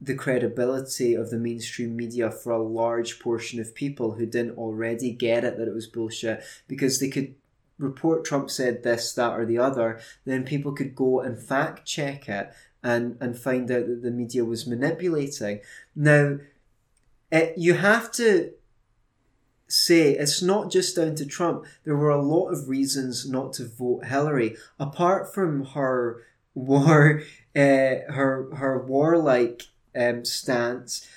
[0.00, 5.12] the credibility of the mainstream media for a large portion of people who didn't already
[5.12, 7.34] get it that it was bullshit because they could
[7.78, 12.28] report Trump said this, that, or the other, then people could go and fact check
[12.28, 15.60] it and, and find out that the media was manipulating.
[15.94, 16.38] Now,
[17.30, 18.52] it, you have to
[19.70, 21.64] say it's not just down to Trump.
[21.84, 26.22] There were a lot of reasons not to vote Hillary, apart from her
[26.54, 27.22] war,
[27.54, 27.58] uh,
[28.08, 29.62] her her warlike
[29.96, 31.08] um, stance.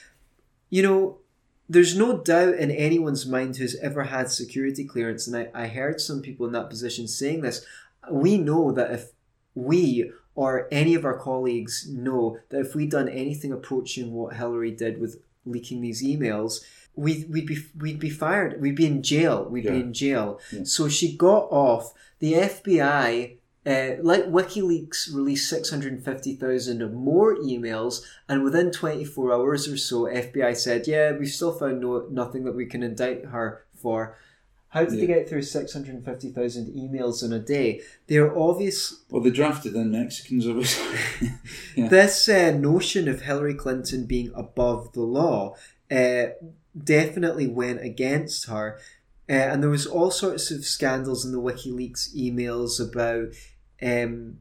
[0.69, 1.17] You know,
[1.69, 6.01] there's no doubt in anyone's mind who's ever had security clearance, and I, I heard
[6.01, 7.65] some people in that position saying this.
[8.11, 9.11] We know that if
[9.55, 14.71] we or any of our colleagues know that if we'd done anything approaching what Hillary
[14.71, 16.61] did with leaking these emails,
[16.95, 18.62] we'd, we'd be we'd be fired.
[18.62, 19.45] We'd be in jail.
[19.49, 19.71] We'd Yeah.
[19.71, 20.39] be in jail.
[20.51, 20.62] Yeah.
[20.63, 21.93] So she got off.
[22.19, 29.06] The FBI, uh, like WikiLeaks, released six hundred fifty thousand more emails, and within twenty
[29.06, 32.84] four hours or so, FBI said, "Yeah, we've still found no nothing that we can
[32.84, 34.15] indict her for."
[34.69, 37.82] How did they get through six hundred fifty thousand emails in a day?
[38.08, 39.03] They're obvious.
[39.10, 40.97] Well, they drafted in Mexicans, obviously.
[41.75, 41.88] Yeah.
[41.89, 45.56] This uh, notion of Hillary Clinton being above the law
[45.91, 46.25] uh,
[46.81, 48.79] definitely went against her.
[49.29, 53.33] Uh, and there was all sorts of scandals in the WikiLeaks emails about
[53.81, 54.38] um,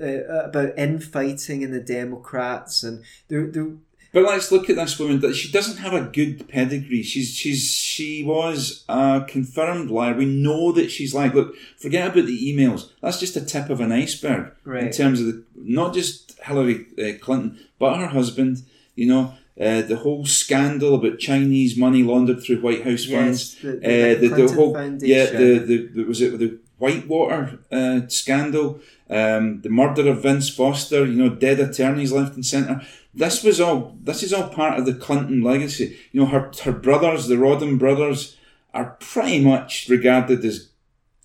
[0.00, 3.72] uh, about infighting in the Democrats, and there, there
[4.12, 5.20] But let's look at this woman.
[5.20, 7.02] That She doesn't have a good pedigree.
[7.02, 10.14] She's she's she was a confirmed liar.
[10.14, 11.34] We know that she's like.
[11.34, 12.90] Look, forget about the emails.
[13.02, 14.84] That's just a tip of an iceberg right.
[14.84, 18.62] in terms of the, not just Hillary uh, Clinton, but her husband.
[18.94, 23.56] You know, uh, the whole scandal about Chinese money laundered through White House funds.
[23.62, 25.16] Yes, the, Uh, the, the, the whole Foundation.
[25.16, 28.78] yeah the, the the was it the Whitewater uh, scandal,
[29.10, 32.80] um, the murder of Vince Foster, you know, dead attorneys left and centre.
[33.12, 33.96] This was all.
[34.04, 35.96] This is all part of the Clinton legacy.
[36.12, 38.36] You know, her her brothers, the Rodham brothers,
[38.72, 40.68] are pretty much regarded as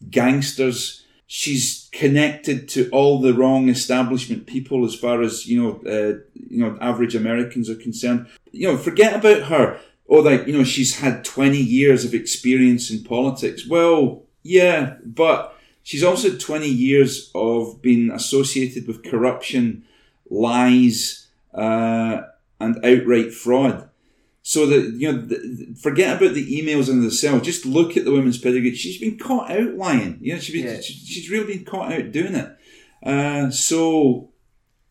[0.10, 1.03] gangsters.
[1.28, 6.60] She's connected to all the wrong establishment people as far as you know, uh, you
[6.60, 8.28] know, average Americans are concerned.
[8.52, 9.80] You know, forget about her.
[10.10, 13.66] Oh, like you know, she's had twenty years of experience in politics.
[13.68, 19.86] Well, yeah, but she's also twenty years of being associated with corruption,
[20.30, 22.22] lies, uh,
[22.60, 23.90] and outright fraud.
[24.46, 27.40] So that you know, the, forget about the emails in the cell.
[27.40, 28.76] Just look at the women's pedigree.
[28.76, 30.18] She's been caught out lying.
[30.22, 30.82] You know, she's been, Yeah.
[30.82, 32.50] she- she's really been caught out doing it.
[33.02, 34.32] Uh, so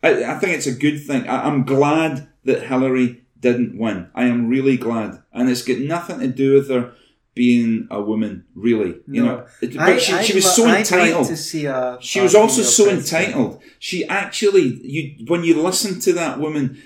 [0.02, 1.28] I, I think it's a good thing.
[1.28, 4.08] I, I'm glad that Hillary didn't win.
[4.14, 6.94] I am really glad, and it's got nothing to do with her
[7.34, 8.44] being a woman.
[8.54, 9.24] Really, you No.
[9.26, 9.46] know.
[9.60, 11.20] But I- she, I'd she was lo- so entitled.
[11.26, 13.28] Like to see a, She was also so president.
[13.28, 13.62] entitled.
[13.78, 16.82] She actually, you when you listen to that woman,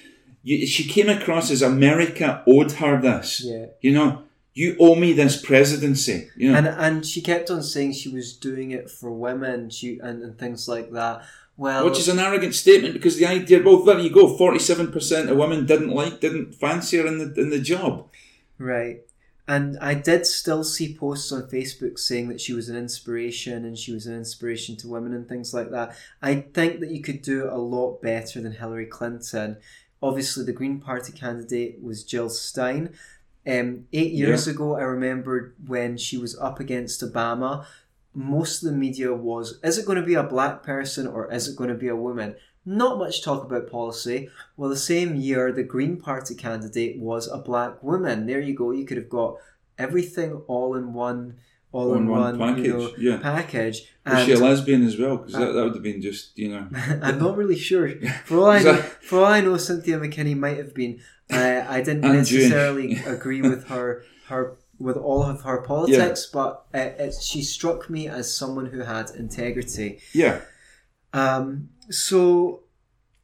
[0.48, 3.42] you, she came across as America owed her this.
[3.44, 3.66] Yeah.
[3.80, 4.22] You know,
[4.54, 6.18] you owe me this presidency.
[6.36, 9.98] You know, And and she kept on saying she was doing it for women, she
[9.98, 11.16] and, and things like that.
[11.58, 15.30] Well, which is an arrogant statement because the idea, well, there you go, forty-seven percent
[15.30, 17.92] of women didn't like, didn't fancy her in the in the job.
[18.58, 18.98] right.
[19.48, 23.78] And I did still see posts on Facebook saying that she was an inspiration and
[23.78, 25.96] she was an inspiration to women and things like that.
[26.20, 29.58] I think that you could do it a lot better than Hillary Clinton.
[30.02, 32.94] Obviously, the Green Party candidate was Jill Stein.
[33.46, 37.64] Um, eight years ago, I remember when she was up against Obama,
[38.12, 41.48] most of the media was is it going to be a black person or is
[41.48, 42.34] it going to be a woman?
[42.64, 44.28] Not much talk about policy.
[44.56, 48.26] Well, the same year, the Green Party candidate was a black woman.
[48.26, 48.72] There you go.
[48.72, 49.36] You could have got
[49.78, 51.36] everything all in one,
[51.76, 53.16] all in On one, one you know, package, yeah.
[53.18, 53.82] package.
[54.06, 55.18] Was she a lesbian as well?
[55.18, 56.66] Because that, that would have been just, you know.
[57.02, 57.90] I'm not really sure.
[58.24, 61.00] For all I know, for all I know, Cynthia McKinney might have been.
[61.30, 66.96] I I didn't necessarily agree with her her with all of her politics, but it,
[66.98, 70.00] it, she struck me as someone who had integrity.
[70.12, 70.40] Yeah.
[71.12, 72.64] Um, so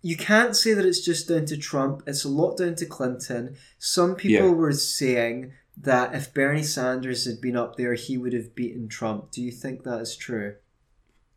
[0.01, 2.03] you can't say that it's just down to Trump.
[2.07, 3.57] It's a lot down to Clinton.
[3.79, 4.55] Some people Yeah.
[4.55, 9.31] were saying that if Bernie Sanders had been up there, he would have beaten Trump.
[9.31, 10.57] Do you think that is true?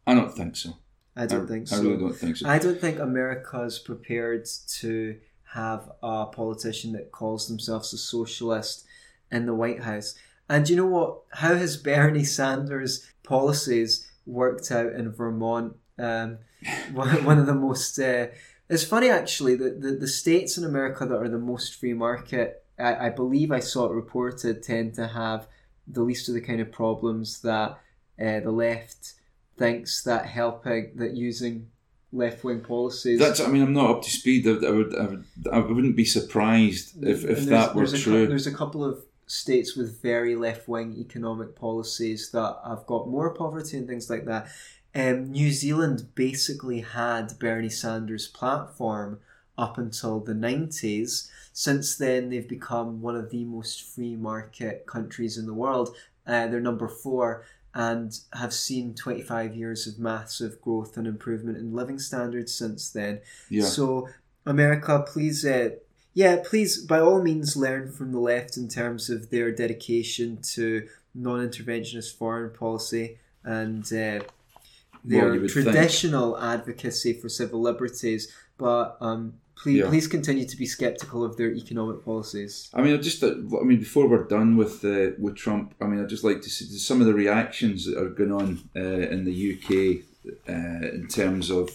[0.05, 0.77] I don't think so.
[1.15, 1.83] I don't I, think I so.
[1.83, 2.49] really don't think so.
[2.49, 4.47] I don't think America's prepared
[4.79, 5.17] to
[5.53, 8.85] have a politician that calls themselves a socialist
[9.31, 10.15] in the White House.
[10.49, 11.21] And you know what?
[11.31, 15.75] How has Bernie Sanders' policies worked out in Vermont?
[15.97, 16.39] Um,
[16.93, 17.97] one one of the most.
[17.97, 18.27] Uh,
[18.69, 22.64] it's funny actually that the, the states in America that are the most free market,
[22.77, 25.47] I, I believe I saw it reported, tend to have
[25.87, 27.79] the least of the kind of problems that
[28.19, 29.13] uh, the left
[29.57, 31.69] thinks that helping that using
[32.11, 33.19] left wing policies.
[33.19, 33.39] That's.
[33.39, 34.47] I mean, I'm not up to speed.
[34.47, 34.95] I, I would.
[34.95, 35.25] I would.
[35.51, 38.27] I wouldn't be surprised if, if that were there's a true.
[38.27, 43.33] there's a couple of states with very left wing economic policies that have got more
[43.33, 44.47] poverty and things like that.
[44.93, 49.19] Um, New Zealand basically had Bernie Sanders' platform
[49.57, 51.29] up until the 90s.
[51.53, 55.95] Since then, they've become one of the most free market countries in the world.
[56.27, 61.73] Uh, they're number four and have seen 25 years of massive growth and improvement in
[61.73, 63.19] living standards since then.
[63.49, 63.65] Yeah.
[63.65, 64.07] So,
[64.45, 65.71] America, please, uh,
[66.13, 70.87] yeah, please, by all means, learn from the left in terms of their dedication to
[71.13, 74.23] non interventionist foreign policy and uh,
[75.03, 75.65] their you would think.
[75.65, 78.31] traditional advocacy for civil liberties.
[78.57, 79.89] But um, please, Yeah.
[79.89, 82.69] please continue to be skeptical of their economic policies.
[82.73, 85.85] I mean, I just, uh, I mean, before we're done with uh, with Trump, I
[85.87, 89.13] mean, I'd just like to see some of the reactions that are going on uh,
[89.13, 89.69] in the UK
[90.49, 91.69] uh, in terms of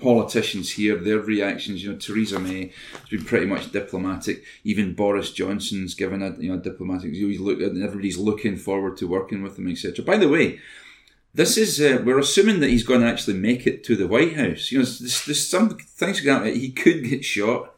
[0.00, 1.82] politicians here, their reactions.
[1.82, 4.44] You know, Theresa May has been pretty much diplomatic.
[4.64, 7.14] Even Boris Johnson's given a you know diplomatic.
[7.14, 10.04] You look, and everybody's looking forward to working with him, etc.
[10.04, 10.60] By the way.
[11.38, 14.34] This is uh, we're assuming that he's going to actually make it to the White
[14.36, 14.72] House.
[14.72, 15.70] You know, there's, there's some
[16.00, 16.46] things going on.
[16.48, 17.76] He could get shot.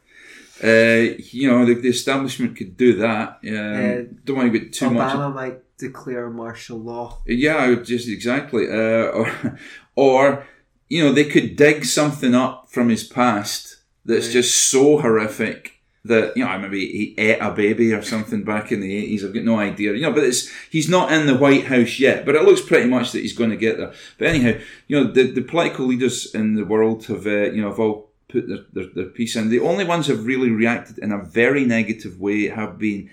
[0.63, 3.27] Uh, you know, the, the establishment could do that.
[3.47, 5.13] Um, Uh, don't want to get too much.
[5.13, 7.21] Obama might declare martial law.
[7.27, 8.65] Yeah, just exactly.
[8.67, 9.59] Uh, or,
[9.95, 10.47] or,
[10.89, 14.33] you know, they could dig something up from his past that's Right.
[14.33, 18.71] just so horrific that you know I maybe he ate a baby or something back
[18.71, 19.23] in the eighties.
[19.23, 19.93] I've got no idea.
[19.93, 22.25] You know, but it's he's not in the White House yet.
[22.25, 23.93] But it looks pretty much that he's going to get there.
[24.17, 27.69] But anyhow, you know, the, the political leaders in the world have uh, you know
[27.69, 29.49] have all put their, their, their piece in.
[29.49, 33.09] The only ones who have really reacted in a very negative way have been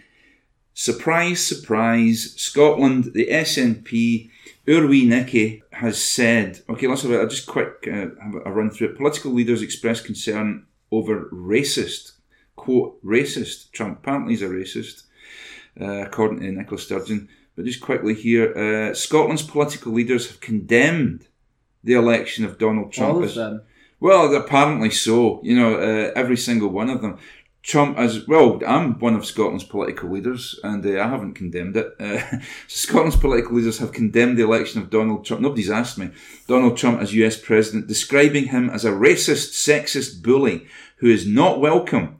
[0.80, 4.30] Surprise, surprise, Scotland, the SNP,
[4.64, 8.90] Urwi Nicky has said, okay, let's have a, just quick uh, have a run through
[8.90, 8.96] it.
[8.96, 12.12] Political leaders expressed concern over racist,
[12.58, 13.70] quote, racist.
[13.72, 15.04] Trump apparently is a racist,
[15.80, 17.28] uh, according to Nicola Sturgeon.
[17.56, 21.26] But just quickly here, uh, Scotland's political leaders have condemned
[21.82, 23.62] the election of Donald Trump All of them.
[23.98, 25.40] well, apparently so.
[25.42, 27.18] You know, uh, every single one of them.
[27.62, 31.92] Trump, as well, I'm one of Scotland's political leaders, and uh, I haven't condemned it.
[32.00, 35.42] Uh, Scotland's political leaders have condemned the election of Donald Trump.
[35.42, 36.10] Nobody's asked me.
[36.46, 40.66] Donald Trump as US president, describing him as a racist, sexist bully
[40.98, 42.17] who is not welcome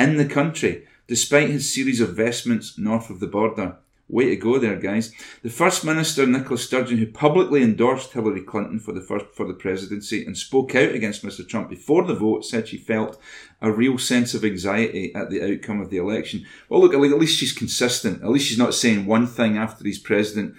[0.00, 3.76] in the country, despite his series of vestments north of the border.
[4.08, 5.12] Way to go there, guys.
[5.42, 9.54] The First Minister, Nicola Sturgeon, who publicly endorsed Hillary Clinton for the first for the
[9.54, 11.48] presidency and spoke out against Mr.
[11.48, 13.20] Trump before the vote, said she felt
[13.62, 16.44] a real sense of anxiety at the outcome of the election.
[16.68, 18.20] Well, look, at least she's consistent.
[18.22, 20.56] At least she's not saying one thing after he's president,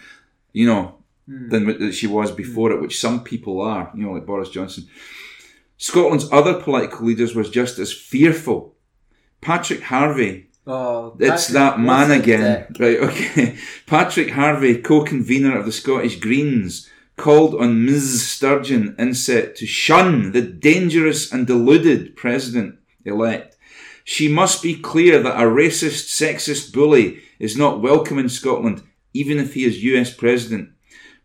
[0.53, 1.49] you know, hmm.
[1.49, 2.37] than that she was hmm.
[2.37, 4.87] before it, which some people are, you know, like Boris Johnson.
[5.75, 8.75] Scotland's other political leaders was just as fearful.
[9.41, 12.67] Patrick Harvie, Oh, it's that man again.
[12.71, 12.79] dick?
[12.79, 13.57] Right, okay.
[13.87, 18.27] Patrick Harvie, co-convener of the Scottish Greens, called on Ms.
[18.27, 23.57] Sturgeon inset to shun the dangerous and deluded president-elect.
[24.03, 29.39] She must be clear that a racist, sexist bully is not welcome in Scotland, even
[29.39, 30.69] if he is US president.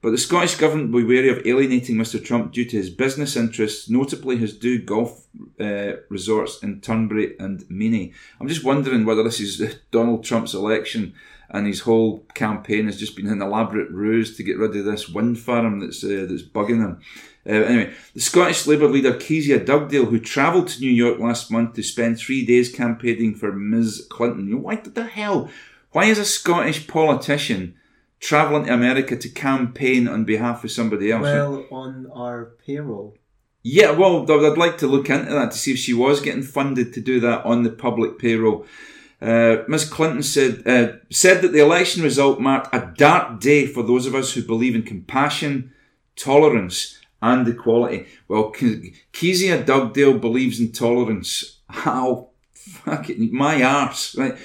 [0.07, 3.35] But the Scottish Government will be wary of alienating Mr Trump due to his business
[3.35, 5.27] interests, notably his two golf
[5.59, 8.13] uh, resorts in Turnberry and Menie.
[8.41, 11.13] I'm just wondering whether this is Donald Trump's election
[11.51, 15.09] and his whole campaign has just been an elaborate ruse to get rid of this
[15.09, 17.01] wind farm that's uh, that's bugging him.
[17.45, 21.75] Uh, anyway, the Scottish Labour leader Kezia Dugdale, who travelled to New York last month
[21.75, 25.51] to spend three days campaigning for Ms Clinton, why the hell?
[25.91, 27.75] Why is a Scottish politician
[28.21, 31.23] travelling to America to campaign on behalf of somebody else?
[31.23, 33.17] Well, on our payroll.
[33.63, 36.43] Yeah, well, I'd I'd like to look into that to see if she was getting
[36.43, 38.65] funded to do that on the public payroll.
[39.21, 39.89] Uh, Ms.
[39.89, 44.15] Clinton said uh, said that the election result marked a dark day for those of
[44.15, 45.73] us who believe in compassion,
[46.15, 48.07] tolerance, and equality.
[48.29, 51.59] Well, Ke- Kezia Dugdale believes in tolerance.
[51.69, 54.37] How fucking my arse, right?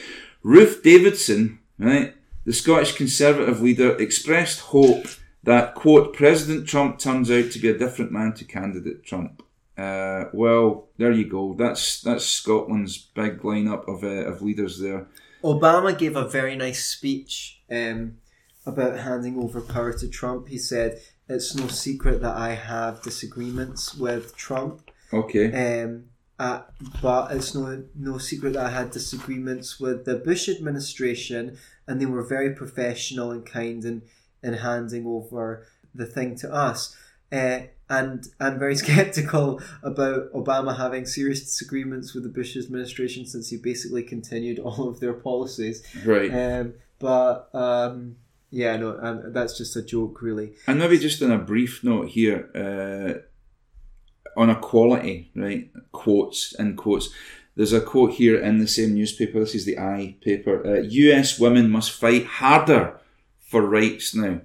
[0.42, 5.06] Ruth Davidson, right, the Scottish Conservative leader, expressed hope
[5.44, 9.44] that quote President Trump turns out to be a different man to candidate Trump.
[9.78, 11.56] Uh, well, there you go.
[11.58, 15.08] That's that's Scotland's big lineup of uh, of leaders there.
[15.44, 18.18] Obama gave a very nice speech um,
[18.66, 20.48] about handing over power to Trump.
[20.50, 25.84] He said, It's no secret that I have disagreements with Trump, Okay.
[25.84, 26.04] um,
[26.42, 26.64] uh,
[27.04, 32.08] but it's no, no secret that I had disagreements with the Bush administration, and they
[32.08, 34.02] were very professional and kind in,
[34.42, 36.96] in handing over the thing to us.
[37.32, 37.60] Uh,
[37.92, 43.58] and I'm very skeptical about Obama having serious disagreements with the Bush administration since he
[43.58, 45.84] basically continued all of their policies.
[46.04, 46.34] Right.
[46.34, 48.16] Um, but um,
[48.50, 50.54] yeah, no, um, that's just a joke, really.
[50.66, 53.22] And maybe just on a brief note here, uh,
[54.38, 55.70] on equality, right?
[55.92, 57.10] Quotes in quotes.
[57.56, 59.40] There's a quote here in the same newspaper.
[59.40, 60.66] This is the I paper.
[60.66, 61.38] Uh, U.S.
[61.40, 63.00] women must fight harder
[63.40, 64.42] for rights now.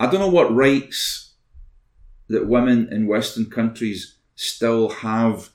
[0.00, 1.32] I don't know what rights
[2.28, 5.50] that women in Western countries still have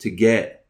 [0.00, 0.66] to get.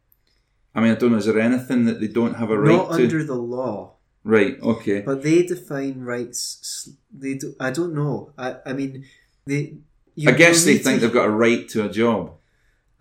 [0.73, 1.17] I mean, I don't know.
[1.17, 3.03] Is there anything that they don't have a right Not to?
[3.03, 4.57] under the law, Right.
[4.61, 5.01] Okay.
[5.01, 6.89] but they define rights.
[7.11, 7.55] They do.
[7.59, 8.31] I don't know.
[8.37, 8.55] I.
[8.65, 9.03] I mean,
[9.45, 9.77] they.
[10.15, 12.33] You, I guess they think to- they've got a right to a job.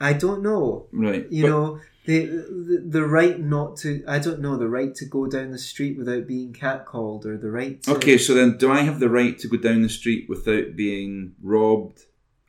[0.00, 0.86] I don't know.
[0.92, 1.26] Right.
[1.30, 4.02] You But- know, the, the the right not to.
[4.08, 7.50] I don't know the right to go down the street without being catcalled, or the
[7.50, 7.82] right.
[7.82, 10.74] To, Okay, so then do I have the right to go down the street without
[10.76, 12.00] being robbed,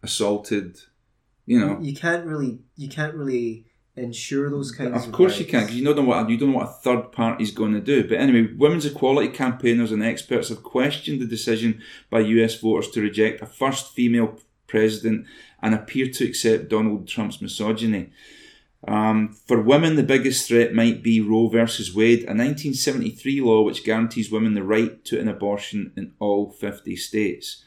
[0.04, 0.78] assaulted?
[1.46, 2.60] You know, You can't really.
[2.78, 3.66] You can't really
[3.98, 5.08] ensure those mm, kinds of.
[5.10, 5.52] of course you rights.
[5.52, 7.82] can, because you don't know what you don't know what a third party's going to
[7.82, 8.08] do.
[8.08, 12.56] But anyway, women's equality campaigners and experts have questioned the decision by U.S.
[12.60, 14.40] voters to reject a first female
[14.72, 15.28] president
[15.62, 18.12] and appear to accept Donald Trump's misogyny.
[18.88, 23.84] Um, for women, the biggest threat might be Roe versus Wade, a 1973 law which
[23.84, 27.64] guarantees women the right to an abortion in all 50 states.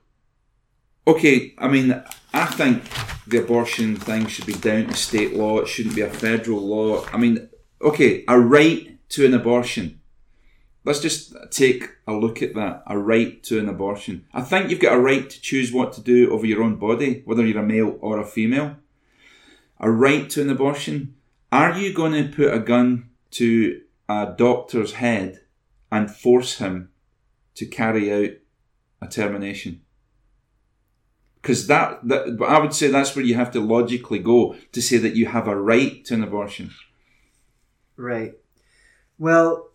[1.07, 2.03] Okay, I mean,
[2.33, 2.83] I think
[3.27, 5.59] the abortion thing should be down to state law.
[5.59, 7.05] It shouldn't be a federal law.
[7.13, 7.51] I mean,
[7.83, 10.01] okay, a right to an abortion.
[10.85, 12.83] Let's just take a look at that.
[12.87, 14.27] A right to an abortion.
[14.35, 17.23] I think you've got a right to choose what to do over your own body,
[17.25, 18.77] whether you're a male or a female.
[19.81, 21.15] A right to an abortion.
[21.51, 25.41] Are you going to put a gun to a doctor's head
[25.91, 26.91] and force him
[27.55, 28.37] to carry out
[29.01, 29.81] a termination?
[31.41, 34.99] Because that, that, I would say that's where you have to logically go to say
[34.99, 36.71] that you have a right to an abortion.
[37.97, 38.35] Right.
[39.19, 39.71] Well,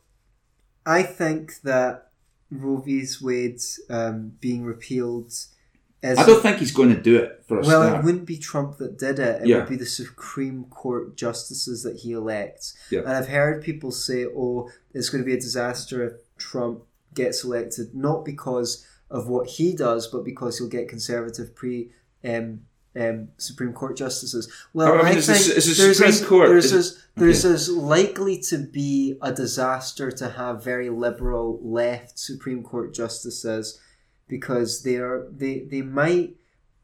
[0.86, 2.10] I think that
[2.52, 3.06] Roe v.
[3.22, 3.60] Wade
[3.90, 6.18] um, being repealed is.
[6.18, 8.00] I don't think he's going to do it for a well, start.
[8.00, 9.42] it wouldn't be Trump that did it.
[9.44, 9.58] It Yeah.
[9.58, 12.76] would be the Supreme Court justices that he elects.
[12.90, 13.02] Yeah.
[13.02, 17.44] And I've heard people say, "Oh, it's going to be a disaster if Trump gets
[17.44, 21.92] elected," not because of what he does, but because he'll get conservative pre
[22.24, 22.62] um,
[23.00, 24.52] um, Supreme Court justices.
[24.74, 26.22] Well, I mean, I it's a- think it's a there's as.
[26.28, 32.64] There's as, there's as likely to be a disaster to have very liberal left Supreme
[32.64, 33.80] Court justices
[34.28, 36.36] because they are they they might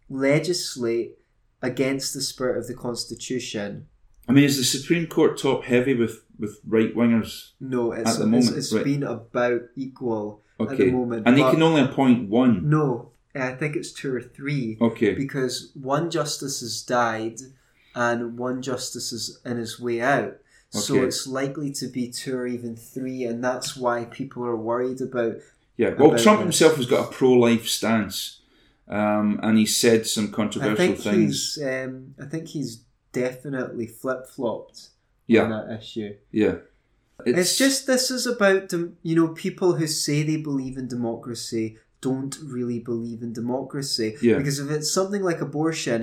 [0.10, 1.18] legislate
[1.62, 3.88] against the spirit of the Constitution.
[4.28, 7.51] I mean, is the Supreme Court top heavy with, with right wingers?
[7.60, 8.84] No, it's At the moment, it's right.
[8.84, 10.91] been about equal at the Okay.
[10.91, 11.28] moment.
[11.28, 12.68] And they can only appoint one.
[12.70, 15.14] no, I think it's two or three Okay.
[15.14, 17.40] because one justice has died
[17.94, 20.38] and one justice is in his way out.
[20.74, 20.82] Okay.
[20.82, 25.00] So it's likely to be two or even three, and that's why people are worried
[25.00, 25.36] about.
[25.78, 25.94] Yeah.
[25.94, 26.44] Well, about Trump this.
[26.46, 28.42] himself has got a pro life stance.
[28.88, 31.56] Um, and he said some I controversial think things.
[31.56, 31.66] he's.
[31.66, 32.84] Um, I think he's
[33.14, 34.90] definitely flip flopped
[35.28, 35.44] yeah.
[35.44, 36.16] on that issue.
[36.32, 36.56] Yeah.
[37.26, 41.78] It's, just this is about you know people who say they believe in democracy
[42.10, 44.38] don't really believe in democracy Yeah.
[44.39, 45.99] because if it's something like abortion,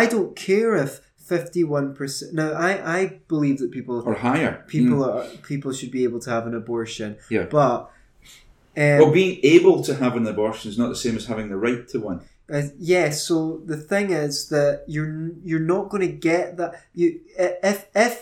[0.00, 0.92] I don't care if
[1.32, 2.30] fifty one percent.
[2.40, 3.00] Now I I
[3.34, 4.52] believe that people or higher.
[4.74, 5.08] people Mm.
[5.08, 7.46] are people should be able to have an abortion, Yeah.
[7.58, 7.78] but.
[8.84, 11.60] Um, Well, being able to have an abortion is not the same as having the
[11.66, 12.18] right to one.
[12.56, 12.62] Uh,
[12.94, 13.34] yeah, so
[13.72, 15.14] the thing is that you're
[15.48, 16.70] you're not going to get that.
[16.98, 18.12] You if if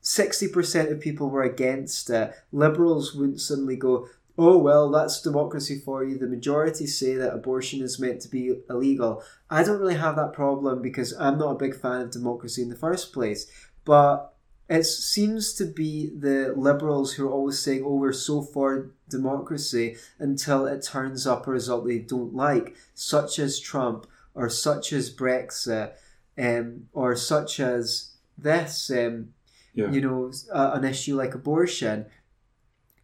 [0.00, 2.26] sixty percent of people were against it,
[2.64, 3.92] liberals wouldn't suddenly go,
[4.38, 8.62] "Oh well, that's democracy for you." The majority say that abortion is meant to be
[8.70, 9.22] illegal.
[9.50, 12.68] I don't really have that problem because I'm not a big fan of democracy in
[12.68, 13.46] the first place,
[13.84, 14.28] but.
[14.68, 19.96] It seems to be the liberals who are always saying, "Oh, we're so for democracy,"
[20.18, 25.14] until it turns up a result they don't like such as Trump or such as
[25.14, 25.92] Brexit
[26.38, 29.34] um, or such as this, um,
[29.74, 29.90] Yeah.
[29.90, 32.06] you know, uh, an issue like abortion,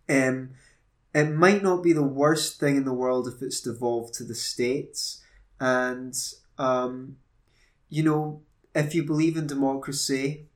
[0.09, 0.51] um,
[1.19, 4.35] it might not be the worst thing in the world if it's devolved to the
[4.35, 5.23] states.
[5.61, 6.15] And,
[6.59, 7.17] um,
[7.89, 8.43] you know,
[8.75, 10.47] if you believe in democracy,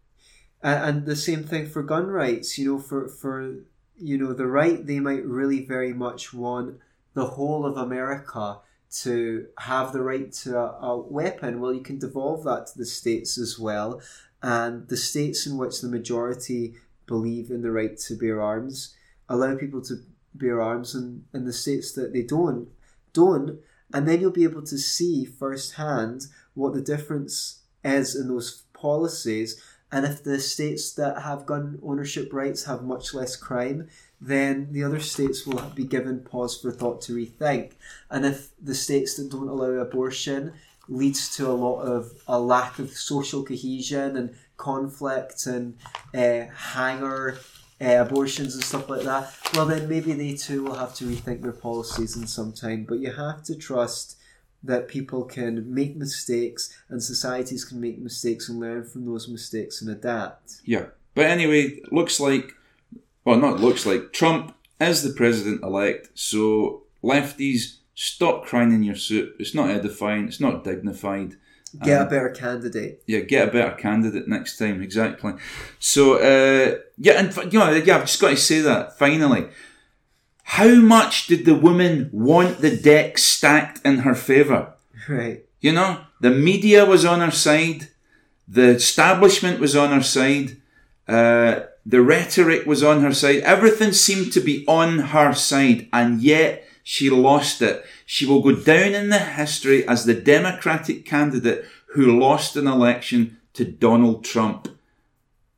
[0.62, 3.64] and, and the same thing for gun rights, you know, for, for,
[3.98, 6.78] you know, the right, they might really very much want
[7.14, 8.58] the whole of America
[9.02, 11.60] to have the right to a, a weapon.
[11.60, 14.00] Well, you can devolve that to the states as well.
[14.42, 16.74] And the states in which the majority
[17.06, 18.94] believe in the right to bear arms
[19.28, 20.02] allow people to
[20.34, 22.68] bear arms, and in the states that they don't,
[23.12, 23.58] don't,
[23.92, 29.60] and then you'll be able to see firsthand what the difference is in those policies.
[29.90, 33.88] And if the states that have gun ownership rights have much less crime,
[34.20, 37.72] then the other states will be given pause for thought to rethink.
[38.10, 40.54] And if the states that don't allow abortion
[40.88, 45.76] leads to a lot of a lack of social cohesion and conflict and
[46.14, 47.38] uh, hanger
[47.82, 51.42] uh, abortions and stuff like that, well, then maybe they too will have to rethink
[51.42, 52.84] their policies in some time.
[52.88, 54.18] But you have to trust
[54.64, 59.82] that people can make mistakes and societies can make mistakes and learn from those mistakes
[59.82, 60.60] and adapt.
[60.64, 60.86] Yeah.
[61.14, 62.52] But anyway, looks like,
[63.24, 68.94] well, not looks like, Trump is the president elect, so lefties, stop crying in your
[68.94, 69.36] soup.
[69.38, 71.36] It's not edifying, it's not dignified.
[71.82, 73.02] Get Um, a better candidate.
[73.06, 74.82] yeah, get a better candidate next time.
[74.82, 75.32] Exactly.
[75.78, 79.46] So, uh, yeah, and you know, yeah, I've just got to say that finally.
[80.44, 84.74] How much did the woman want the deck stacked in her favour?
[85.08, 85.44] Right.
[85.60, 87.88] You know, the media was on her side,
[88.48, 90.56] the establishment was on her side,
[91.08, 93.38] uh, the rhetoric was on her side.
[93.44, 97.84] Everything seemed to be on her side, and yet she lost it.
[98.06, 101.64] She will go down in the history as the Democratic candidate
[101.94, 104.68] who lost an election to Donald Trump.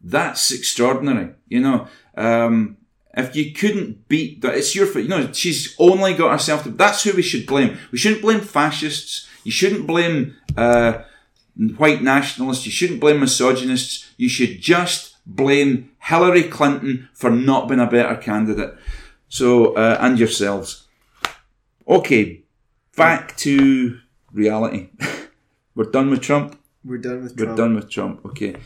[0.01, 1.31] That's extraordinary.
[1.49, 2.77] You know, um,
[3.15, 5.05] if you couldn't beat that, it's your fault.
[5.05, 6.71] You know, she's only got herself to.
[6.71, 7.79] That's who we should blame.
[7.91, 9.29] We shouldn't blame fascists.
[9.45, 11.03] You shouldn't blame uh,
[11.77, 12.67] white nationalists.
[12.67, 14.11] You shouldn't blame misogynists.
[14.17, 18.75] You should just blame Hillary Clinton for not being a better candidate.
[19.29, 20.84] So, uh, and yourselves.
[21.87, 22.43] Okay,
[22.97, 23.99] back to
[24.33, 24.89] reality.
[25.75, 26.59] We're done with Trump.
[26.85, 27.39] We're done with Trump.
[27.39, 27.59] We're Trump.
[27.59, 28.25] done with Trump.
[28.27, 28.57] Okay.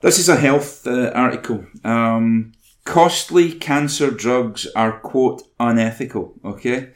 [0.00, 1.66] This is a health uh, article.
[1.84, 2.52] Um,
[2.84, 6.34] costly cancer drugs are, quote, unethical.
[6.44, 6.90] Okay.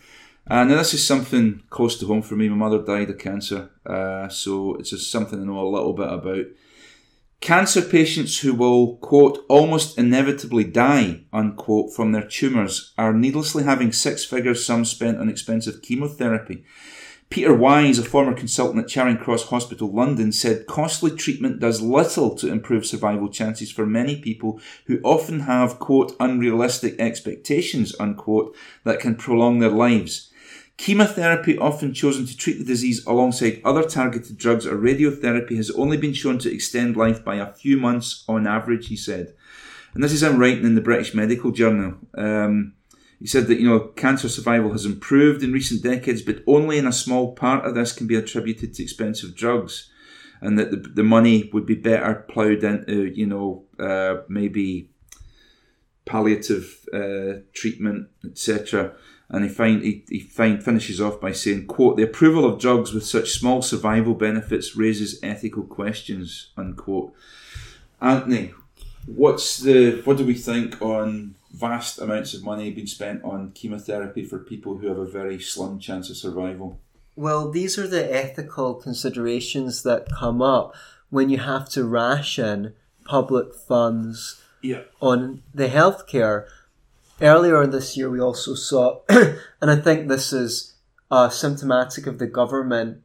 [0.49, 2.49] Uh, now, this is something close to home for me.
[2.49, 3.71] My mother died of cancer.
[3.85, 6.47] Uh, so it's just something I know a little bit about.
[7.43, 13.91] Cancer patients who will, quote, almost inevitably die, unquote, from their tumours are needlessly having
[13.91, 16.63] six figure sums spent on expensive chemotherapy.
[17.31, 22.37] Peter Wise, a former consultant at Charing Cross Hospital, London, said costly treatment does little
[22.37, 29.01] to improve survival chances for many people who often have, quote, unrealistic expectations, unquote, that
[29.01, 30.32] can prolong their lives.
[30.83, 35.97] Chemotherapy, often chosen to treat the disease alongside other targeted drugs or radiotherapy, has only
[35.97, 39.33] been shown to extend life by a few months on average, he said.
[39.95, 41.99] And this is him writing in the British Medical Journal.
[42.19, 42.73] Um,
[43.21, 46.89] he said that you know cancer survival has improved in recent decades, but only in
[46.89, 49.89] a small part of this can be attributed to expensive drugs,
[50.41, 54.91] and that the, the money would be better ploughed into you know uh, maybe
[56.07, 58.97] palliative uh, treatment, etc.
[59.33, 62.93] And he find he, he find finishes off by saying, "quote The approval of drugs
[62.93, 67.15] with such small survival benefits raises ethical questions." Unquote.
[68.01, 68.53] Anthony,
[69.07, 74.23] what's the what do we think on vast amounts of money being spent on chemotherapy
[74.25, 76.79] for people who have a very slim chance of survival?
[77.17, 80.75] Well, these are the ethical considerations that come up
[81.11, 82.73] when you have to ration
[83.05, 84.83] public funds Yeah.
[85.01, 86.47] on the healthcare.
[87.23, 90.75] Earlier this year, we also saw, and I think this is
[91.09, 93.03] uh, symptomatic of the government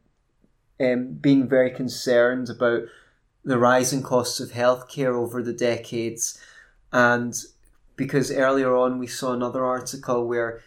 [0.80, 2.82] um, being very concerned about
[3.44, 6.36] the rising costs of healthcare over the decades.
[6.92, 7.32] And
[7.94, 10.62] because earlier on, we saw another article where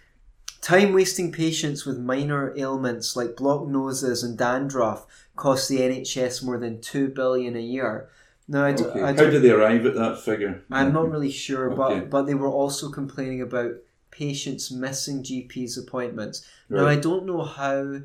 [0.61, 6.57] time wasting patients with minor ailments like blocked noses and dandruff cost the NHS more
[6.57, 8.07] than 2 billion a year.
[8.53, 9.01] I, d- Okay.
[9.01, 10.63] I How did they arrive at that figure?
[10.71, 11.99] I'm not really sure, Okay.
[11.99, 13.71] but but they were also complaining about
[14.11, 16.45] patients missing GP's appointments.
[16.69, 18.01] Now I don't know how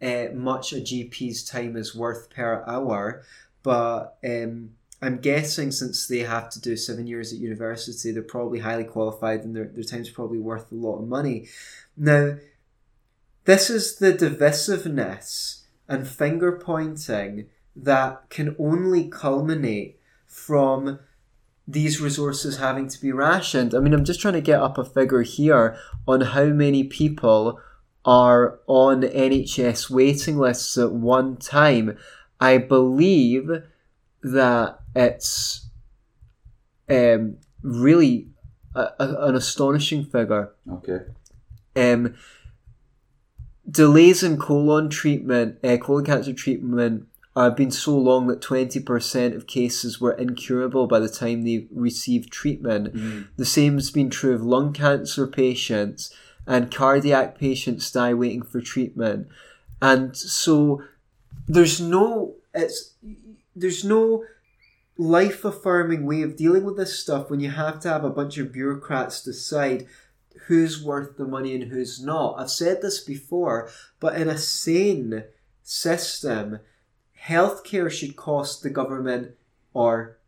[0.00, 3.22] uh, much a GP's time is worth per hour,
[3.62, 4.70] but um,
[5.02, 9.44] I'm guessing since they have to do seven years at university, they're probably highly qualified
[9.44, 11.48] and their their time's probably worth a lot of money.
[11.96, 12.36] Now,
[13.44, 17.46] this is the divisiveness and finger pointing
[17.84, 20.98] that can only culminate from
[21.66, 23.74] these resources having to be rationed.
[23.74, 25.76] I mean, I'm just trying to get up a figure here
[26.06, 27.60] on how many people
[28.04, 31.98] are on NHS waiting lists at one time.
[32.40, 33.50] I believe
[34.22, 35.66] that it's
[36.88, 38.28] um, really
[38.74, 40.52] a, a, an astonishing figure.
[40.70, 41.00] Okay.
[41.76, 42.14] Um,
[43.70, 47.06] delays in colon treatment, uh, colon cancer treatment,
[47.44, 52.32] have been so long that 20% of cases were incurable by the time they received
[52.32, 52.94] treatment.
[52.94, 53.22] Mm-hmm.
[53.36, 56.12] The same has been true of lung cancer patients.
[56.46, 59.28] and cardiac patients die waiting for treatment.
[59.82, 60.82] And so
[61.46, 62.94] there's no it's
[63.54, 64.24] there's no
[64.96, 68.38] life affirming way of dealing with this stuff when you have to have a bunch
[68.38, 69.86] of bureaucrats decide
[70.46, 72.36] who's worth the money and who's not.
[72.38, 73.68] I've said this before,
[74.00, 75.24] but in a sane
[75.62, 76.60] system,
[77.28, 79.32] healthcare should cost the government
[79.74, 80.18] or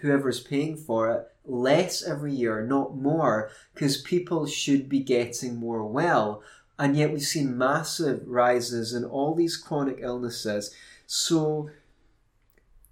[0.00, 5.84] whoever's paying for it less every year, not more, because people should be getting more
[5.86, 6.42] well.
[6.78, 10.74] And yet we've seen massive rises in all these chronic illnesses.
[11.06, 11.70] So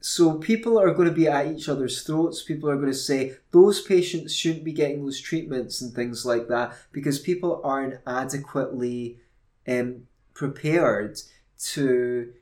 [0.00, 2.42] so people are going to be at each other's throats.
[2.42, 6.46] People are going to say those patients shouldn't be getting those treatments and things like
[6.48, 9.18] that because people aren't adequately
[9.66, 11.18] um, prepared
[11.72, 12.34] to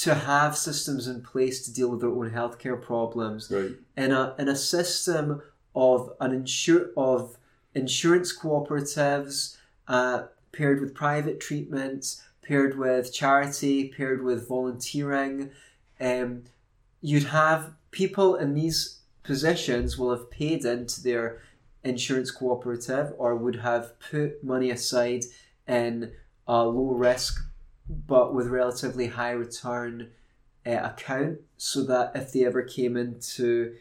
[0.00, 3.50] to have systems in place to deal with their own healthcare problems.
[3.50, 3.72] Right.
[3.96, 5.42] In a in a system
[5.74, 7.36] of an insur- of
[7.74, 15.50] insurance cooperatives uh, paired with private treatments paired with charity, paired with volunteering.
[16.00, 16.44] Um,
[17.02, 21.42] you'd have people in these positions will have paid into their
[21.84, 25.24] insurance cooperative or would have put money aside
[25.66, 26.12] in
[26.46, 27.44] a low risk
[27.88, 30.10] but with relatively high return
[30.66, 33.74] uh, account so that if they ever came into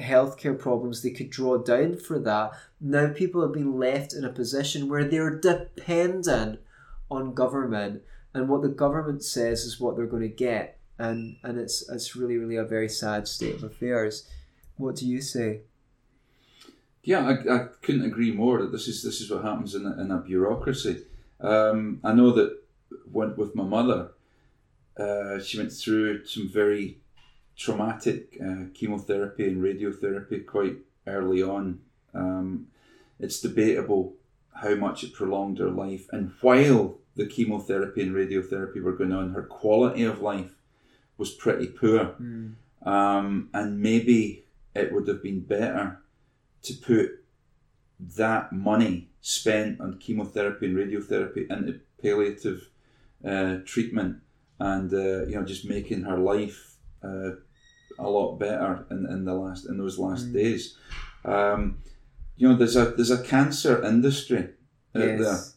[0.00, 4.32] healthcare problems they could draw down for that now people have been left in a
[4.32, 6.60] position where they're dependent
[7.10, 8.02] on government,
[8.32, 12.14] and what the government says is what they're going to get, and and it's it's
[12.14, 14.28] really really a very sad state of affairs.
[14.76, 15.62] What do you say?
[17.02, 20.00] Yeah, I, I couldn't agree more that this is this is what happens in a,
[20.00, 21.04] in a bureaucracy.
[21.40, 22.62] Um, I know that
[23.10, 24.10] when, with my mother,
[24.98, 26.98] uh, she went through some very
[27.56, 30.76] traumatic uh, chemotherapy and radiotherapy quite
[31.06, 31.80] early on.
[32.14, 32.68] Um,
[33.18, 34.14] it's debatable
[34.54, 39.32] how much it prolonged her life, and while the chemotherapy and radiotherapy were going on,
[39.32, 40.52] her quality of life
[41.18, 42.14] was pretty poor.
[42.20, 42.54] Mm.
[42.82, 46.00] Um, and maybe it would have been better
[46.62, 47.22] to put
[48.16, 52.69] that money spent on chemotherapy and radiotherapy into palliative
[53.24, 54.18] uh, treatment
[54.58, 57.30] and uh, you know just making her life uh,
[57.98, 60.34] a lot better in, in the last in those last mm.
[60.34, 60.76] days.
[61.24, 61.78] Um,
[62.36, 64.50] you know, there's a there's a cancer industry
[64.94, 65.56] out yes.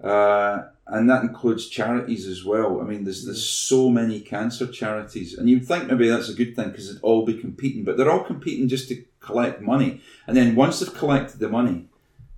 [0.00, 0.10] there.
[0.10, 2.80] Uh, and that includes charities as well.
[2.80, 6.56] I mean, there's there's so many cancer charities, and you'd think maybe that's a good
[6.56, 10.02] thing because they'd all be competing, but they're all competing just to collect money.
[10.26, 11.88] And then once they've collected the money,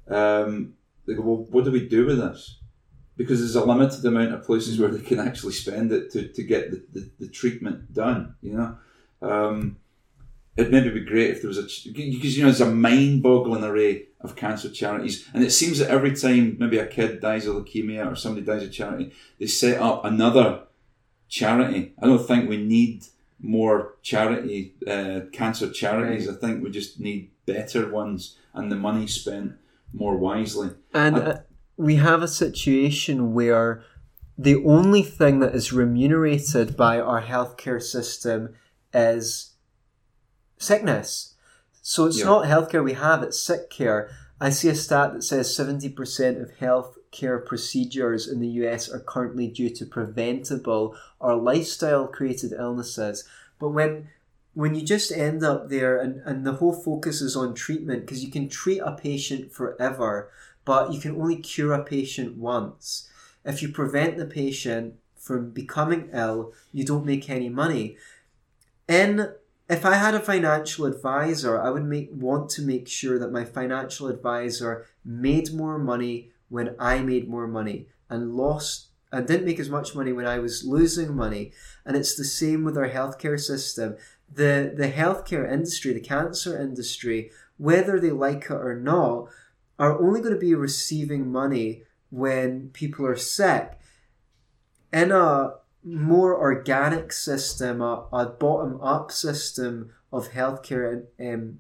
[0.09, 0.75] um,
[1.07, 2.59] they go, well, what do we do with this?
[3.17, 6.43] Because there's a limited amount of places where they can actually spend it to, to
[6.43, 8.77] get the, the, the treatment done, you know.
[9.21, 9.77] Um,
[10.57, 14.07] it'd maybe be great if there was a because you know there's a mind-boggling array
[14.21, 18.11] of cancer charities, and it seems that every time maybe a kid dies of leukemia
[18.11, 20.63] or somebody dies of charity, they set up another
[21.29, 21.93] charity.
[22.01, 23.05] I don't think we need
[23.43, 26.27] more charity uh, cancer charities.
[26.27, 26.37] Right.
[26.37, 29.55] I think we just need better ones and the money spent
[29.93, 30.71] more wisely.
[30.95, 31.39] And uh,
[31.77, 33.83] we have a situation where
[34.37, 38.55] the only thing that is remunerated by our healthcare system
[38.93, 39.53] is
[40.59, 41.35] sickness.
[41.83, 42.27] So it's yeah.
[42.27, 44.11] not healthcare we have, it's sick care.
[44.41, 49.01] I see a stat that says 70% of health care procedures in the US are
[49.01, 53.29] currently due to preventable or lifestyle created illnesses.
[53.61, 54.09] But when
[54.55, 58.23] when you just end up there and, and the whole focus is on treatment because
[58.23, 60.31] you can treat a patient forever,
[60.65, 63.11] but you can only cure a patient once.
[63.45, 67.97] If you prevent the patient from becoming ill, you don't make any money.
[68.89, 69.35] In
[69.69, 73.45] if I had a financial advisor, I would make want to make sure that my
[73.45, 79.61] financial advisor made more money when I made more money and lost and didn't make
[79.61, 81.53] as much money when I was losing money.
[81.85, 83.97] And it's the same with our healthcare system.
[84.33, 89.29] The the healthcare industry, the cancer industry, whether they like it or not,
[89.83, 93.81] are only going to be receiving money when people are sick.
[94.93, 101.59] In a more organic system, a, a bottom up system of healthcare um,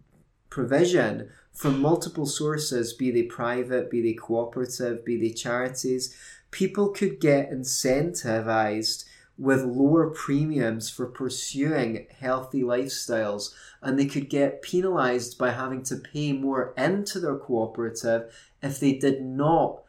[0.50, 6.16] provision from multiple sources, be they private, be they cooperative, be they charities,
[6.52, 9.04] people could get incentivized
[9.38, 15.96] with lower premiums for pursuing healthy lifestyles and they could get penalized by having to
[15.96, 19.82] pay more into their cooperative if they did not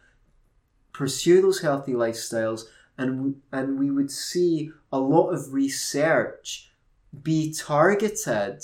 [0.94, 2.64] pursue those healthy lifestyles.
[2.98, 6.72] And and we would see a lot of research
[7.22, 8.64] be targeted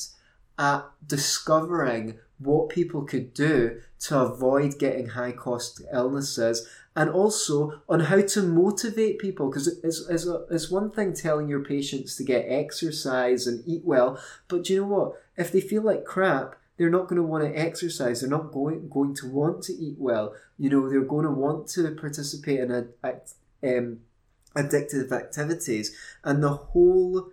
[0.58, 6.68] at discovering what people could do to avoid getting high cost illnesses
[7.00, 9.50] and also on how to motivate people.
[9.50, 14.22] Because it's, it's, it's one thing telling your patients to get exercise and eat well
[14.50, 15.14] but do you know what?
[15.38, 18.22] If they feel like crap they're not going to want to exercise.
[18.22, 20.34] They're not going going to want to eat well.
[20.58, 24.00] You know they're going to want to participate in a, a um,
[24.56, 25.94] addictive activities.
[26.24, 27.32] And the whole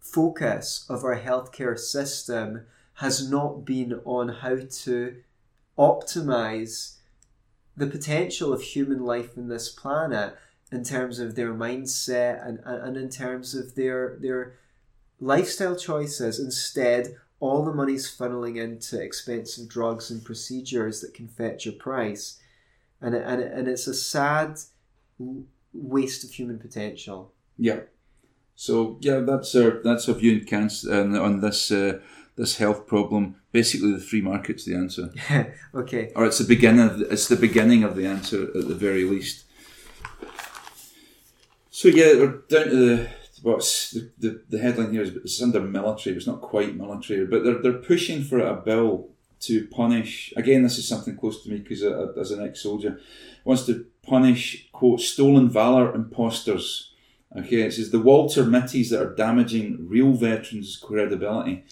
[0.00, 2.64] focus of our healthcare system
[2.94, 5.16] has not been on how to
[5.76, 6.93] optimize
[7.76, 10.36] the potential of human life in this planet
[10.70, 14.54] in terms of their mindset and, and in terms of their their
[15.20, 16.38] lifestyle choices.
[16.38, 22.40] Instead, all the money's funneling into expensive drugs and procedures that can fetch a price.
[23.00, 24.58] And, and, and it's a sad
[25.72, 27.32] waste of human potential.
[27.58, 27.80] Yeah.
[28.56, 31.98] So yeah, that's our that's our view on cancer on this uh,
[32.36, 33.36] this health problem.
[33.52, 35.12] Basically, the free market's the answer.
[35.74, 36.12] okay.
[36.14, 36.86] Or it's the beginning.
[36.86, 39.44] Of the, it's the beginning of the answer at the very least.
[41.70, 43.08] So yeah, we're down to the
[43.42, 46.16] what's the, the, the headline here is it's under military.
[46.16, 49.10] It's not quite military, but they're they're pushing for a bill
[49.40, 50.32] to punish.
[50.36, 53.00] Again, this is something close to me because as an ex-soldier,
[53.44, 56.94] wants to punish quote stolen valor imposters
[57.36, 61.64] Okay, it says the Walter Mitties that are damaging real veterans' credibility.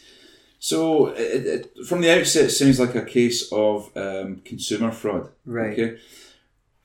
[0.64, 1.44] So, it,
[1.76, 5.28] it, from the outset, it sounds like a case of um, consumer fraud.
[5.44, 5.72] Right.
[5.72, 5.98] Okay.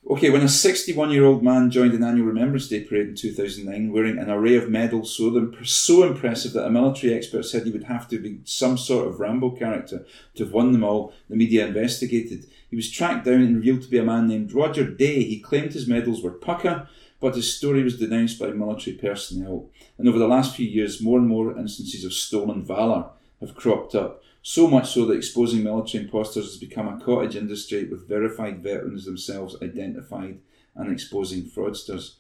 [0.10, 3.94] Okay, when a 61 year old man joined an annual Remembrance Day parade in 2009
[3.94, 7.84] wearing an array of medals so, so impressive that a military expert said he would
[7.84, 11.68] have to be some sort of Rambo character to have won them all, the media
[11.68, 12.48] investigated.
[12.72, 15.22] He was tracked down and revealed to be a man named Roger Day.
[15.22, 16.88] He claimed his medals were pucker
[17.20, 19.70] but his story was denounced by military personnel.
[19.98, 23.10] And over the last few years, more and more instances of stolen valour
[23.40, 27.86] have cropped up, so much so that exposing military imposters has become a cottage industry
[27.86, 30.40] with verified veterans themselves identified
[30.76, 32.16] and exposing fraudsters.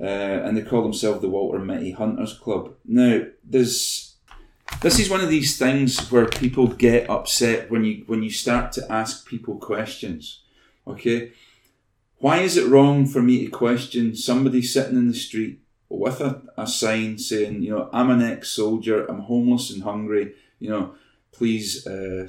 [0.00, 2.74] Uh, and they call themselves the Walter Mitty Hunters Club.
[2.84, 4.16] Now, there's
[4.80, 8.72] this is one of these things where people get upset when you when you start
[8.72, 10.40] to ask people questions.
[10.86, 11.32] Okay,
[12.18, 16.42] why is it wrong for me to question somebody sitting in the street with a,
[16.56, 20.94] a sign saying, you know, I'm an ex soldier, I'm homeless and hungry, you know,
[21.32, 22.28] please, uh,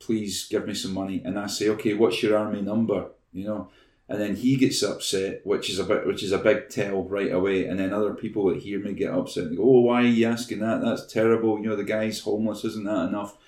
[0.00, 1.22] please give me some money.
[1.24, 3.10] And I say, okay, what's your army number?
[3.32, 3.70] You know,
[4.08, 7.32] and then he gets upset, which is a bit, which is a big tell right
[7.32, 7.66] away.
[7.66, 10.26] And then other people that hear me get upset and go, "Oh, why are you
[10.26, 10.82] asking that?
[10.82, 11.58] That's terrible.
[11.58, 12.64] You know, the guy's homeless.
[12.64, 13.38] Isn't that enough?"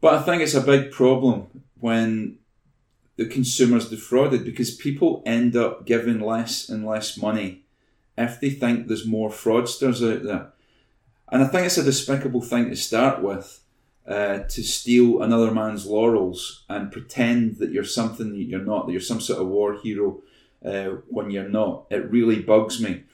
[0.00, 2.38] But I think it's a big problem when
[3.16, 7.64] the consumer's defrauded because people end up giving less and less money
[8.16, 10.52] if they think there's more fraudsters out there.
[11.30, 13.60] And I think it's a despicable thing to start with
[14.06, 18.92] uh, to steal another man's laurels and pretend that you're something that you're not, that
[18.92, 20.20] you're some sort of war hero
[20.64, 21.86] uh, when you're not.
[21.90, 23.04] It really bugs me.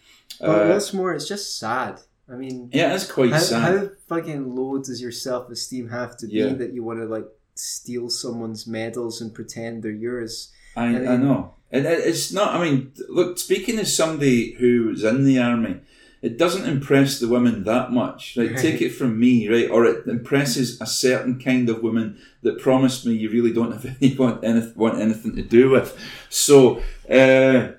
[0.40, 2.00] But uh, what's more, it's just sad.
[2.30, 3.78] I mean, yeah, it's quite how, sad.
[3.78, 6.54] How fucking low does your self esteem have to be yeah.
[6.54, 10.52] that you want to like steal someone's medals and pretend they're yours.
[10.76, 11.54] I, I, mean, I know.
[11.70, 15.80] And it's not, I mean, look, speaking as somebody who was in the army,
[16.22, 18.36] it doesn't impress the women that much.
[18.36, 18.56] Right?
[18.56, 19.70] Take it from me, right?
[19.70, 23.96] Or it impresses a certain kind of woman that promised me you really don't have
[24.00, 25.98] any want, anything, want anything to do with.
[26.28, 26.78] So,
[27.10, 27.72] uh,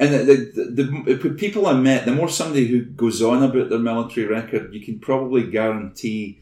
[0.00, 3.78] and the, the, the, people I met, the more somebody who goes on about their
[3.78, 6.40] military record, you can probably guarantee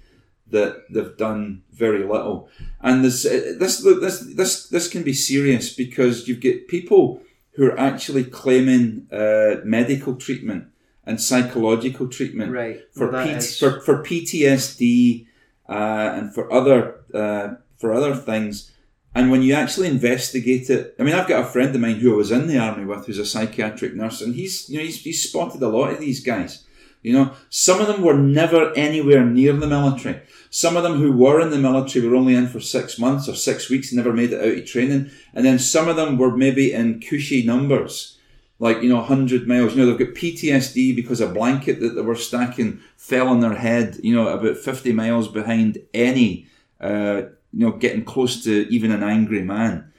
[0.50, 2.48] that they've done very little.
[2.80, 7.22] And this, this, this, this, this can be serious because you get people
[7.52, 10.71] who are actually claiming uh, medical treatment
[11.04, 12.82] and psychological treatment right.
[12.92, 15.26] for, well, P- for, for PTSD
[15.68, 18.70] uh, and for other uh, for other things.
[19.14, 22.14] And when you actually investigate it, I mean, I've got a friend of mine who
[22.14, 25.02] I was in the army with, who's a psychiatric nurse, and he's you know he's,
[25.02, 26.64] he's spotted a lot of these guys.
[27.02, 30.22] You know, some of them were never anywhere near the military.
[30.50, 33.34] Some of them who were in the military were only in for six months or
[33.34, 35.10] six weeks never made it out of training.
[35.34, 38.18] And then some of them were maybe in cushy numbers,
[38.62, 39.74] like, you know, 100 miles.
[39.74, 43.56] You know, they've got PTSD because a blanket that they were stacking fell on their
[43.56, 46.46] head, you know, about 50 miles behind any,
[46.80, 49.92] uh, you know, getting close to even an angry man.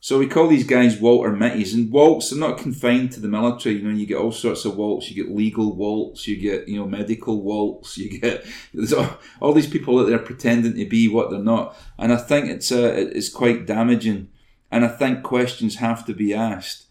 [0.00, 3.76] So we call these guys Walter Mitties, and Walts are not confined to the military.
[3.76, 5.08] You know, you get all sorts of Walts.
[5.08, 6.26] You get legal Walts.
[6.26, 7.96] You get you know medical Walts.
[7.98, 8.44] You get
[8.74, 11.76] there's all, all these people that they're pretending to be what they're not.
[11.96, 14.30] And I think it's uh, it's quite damaging.
[14.72, 16.86] And I think questions have to be asked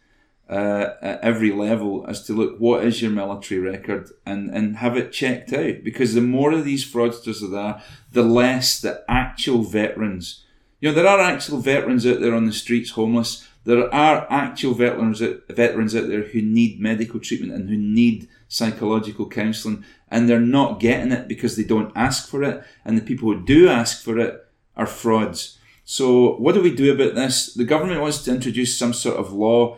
[0.50, 4.98] uh, at every level as to look what is your military record and and have
[4.98, 9.62] it checked out because the more of these fraudsters are there, the less the actual
[9.62, 10.44] veterans
[10.82, 13.48] You know, there are actual veterans out there on the streets homeless.
[13.66, 18.30] There are actual veterans out, veterans out there who need medical treatment and who need
[18.48, 23.02] psychological counselling, and they're not getting it because they don't ask for it, and the
[23.02, 25.58] people who do ask for it are frauds.
[25.84, 27.54] So, what do we do about this?
[27.54, 29.78] The government wants to introduce some sort of law.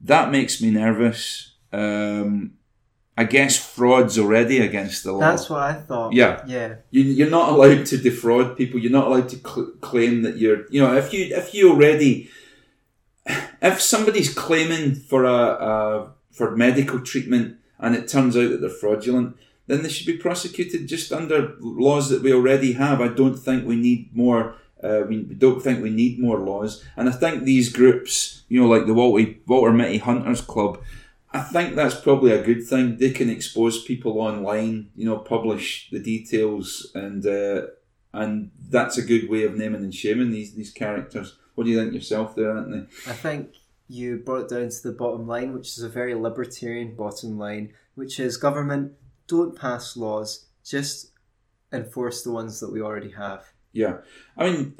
[0.00, 1.54] That makes me nervous.
[1.72, 2.54] Um,
[3.16, 5.20] I guess fraud's already against the law.
[5.20, 6.14] That's what I thought.
[6.14, 6.42] Yeah.
[6.46, 6.76] Yeah.
[6.90, 8.80] You, you're not allowed to defraud people.
[8.80, 10.64] You're not allowed to cl- claim that you're.
[10.70, 12.30] You know, if you if you already,
[13.60, 18.70] if somebody's claiming for a, a for medical treatment and it turns out that they're
[18.70, 19.36] fraudulent,
[19.66, 23.00] then they should be prosecuted just under laws that we already have.
[23.00, 24.54] I don't think we need more.
[24.82, 28.68] Uh, we don't think we need more laws, and I think these groups, you know,
[28.68, 30.82] like the Walter, Walter Mitty Hunters Club,
[31.32, 32.96] I think that's probably a good thing.
[32.96, 37.66] They can expose people online, you know, publish the details, and uh,
[38.12, 41.36] and that's a good way of naming and shaming these these characters.
[41.54, 42.86] What do you think yourself, there, Anthony?
[43.06, 43.54] I think
[43.86, 47.74] you brought it down to the bottom line, which is a very libertarian bottom line,
[47.96, 48.92] which is government
[49.26, 51.12] don't pass laws, just
[51.72, 53.44] enforce the ones that we already have.
[53.72, 53.98] Yeah,
[54.36, 54.74] I mean,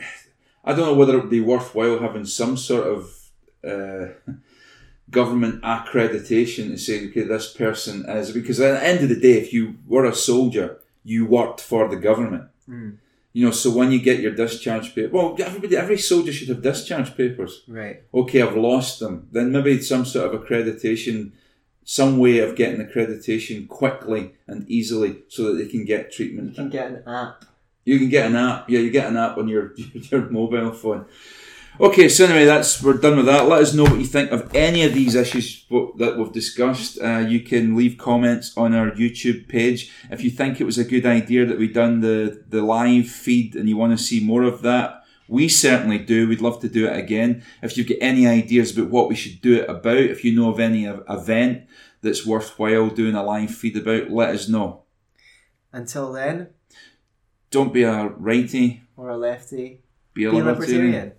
[0.64, 3.16] I don't know whether it would be worthwhile having some sort of.
[3.62, 4.08] Uh,
[5.10, 9.32] government accreditation to say, okay, this person is because at the end of the day,
[9.32, 12.44] if you were a soldier, you worked for the government.
[12.68, 12.98] Mm.
[13.32, 16.62] You know, so when you get your discharge paper, well, everybody, every soldier should have
[16.62, 17.62] discharge papers.
[17.68, 18.02] Right.
[18.12, 19.28] Okay, I've lost them.
[19.30, 21.32] Then maybe some sort of accreditation,
[21.84, 26.50] some way of getting accreditation quickly and easily so that they can get treatment.
[26.50, 27.44] You can get an app.
[27.84, 28.68] You can get an app.
[28.68, 29.74] Yeah, you get an app on your
[30.10, 31.06] your mobile phone.
[31.78, 33.48] Okay, so anyway, that's we're done with that.
[33.48, 35.64] Let us know what you think of any of these issues
[35.96, 36.98] that we've discussed.
[37.00, 40.84] Uh, you can leave comments on our YouTube page if you think it was a
[40.84, 44.42] good idea that we done the the live feed and you want to see more
[44.42, 45.04] of that.
[45.26, 46.28] We certainly do.
[46.28, 47.44] We'd love to do it again.
[47.62, 50.50] If you've got any ideas about what we should do it about, if you know
[50.50, 51.62] of any event
[52.02, 54.82] that's worthwhile doing a live feed about, let us know.
[55.72, 56.48] Until then,
[57.50, 59.82] don't be a righty or a lefty.
[60.14, 60.86] Be a Be libertarian.
[60.86, 61.12] libertarian.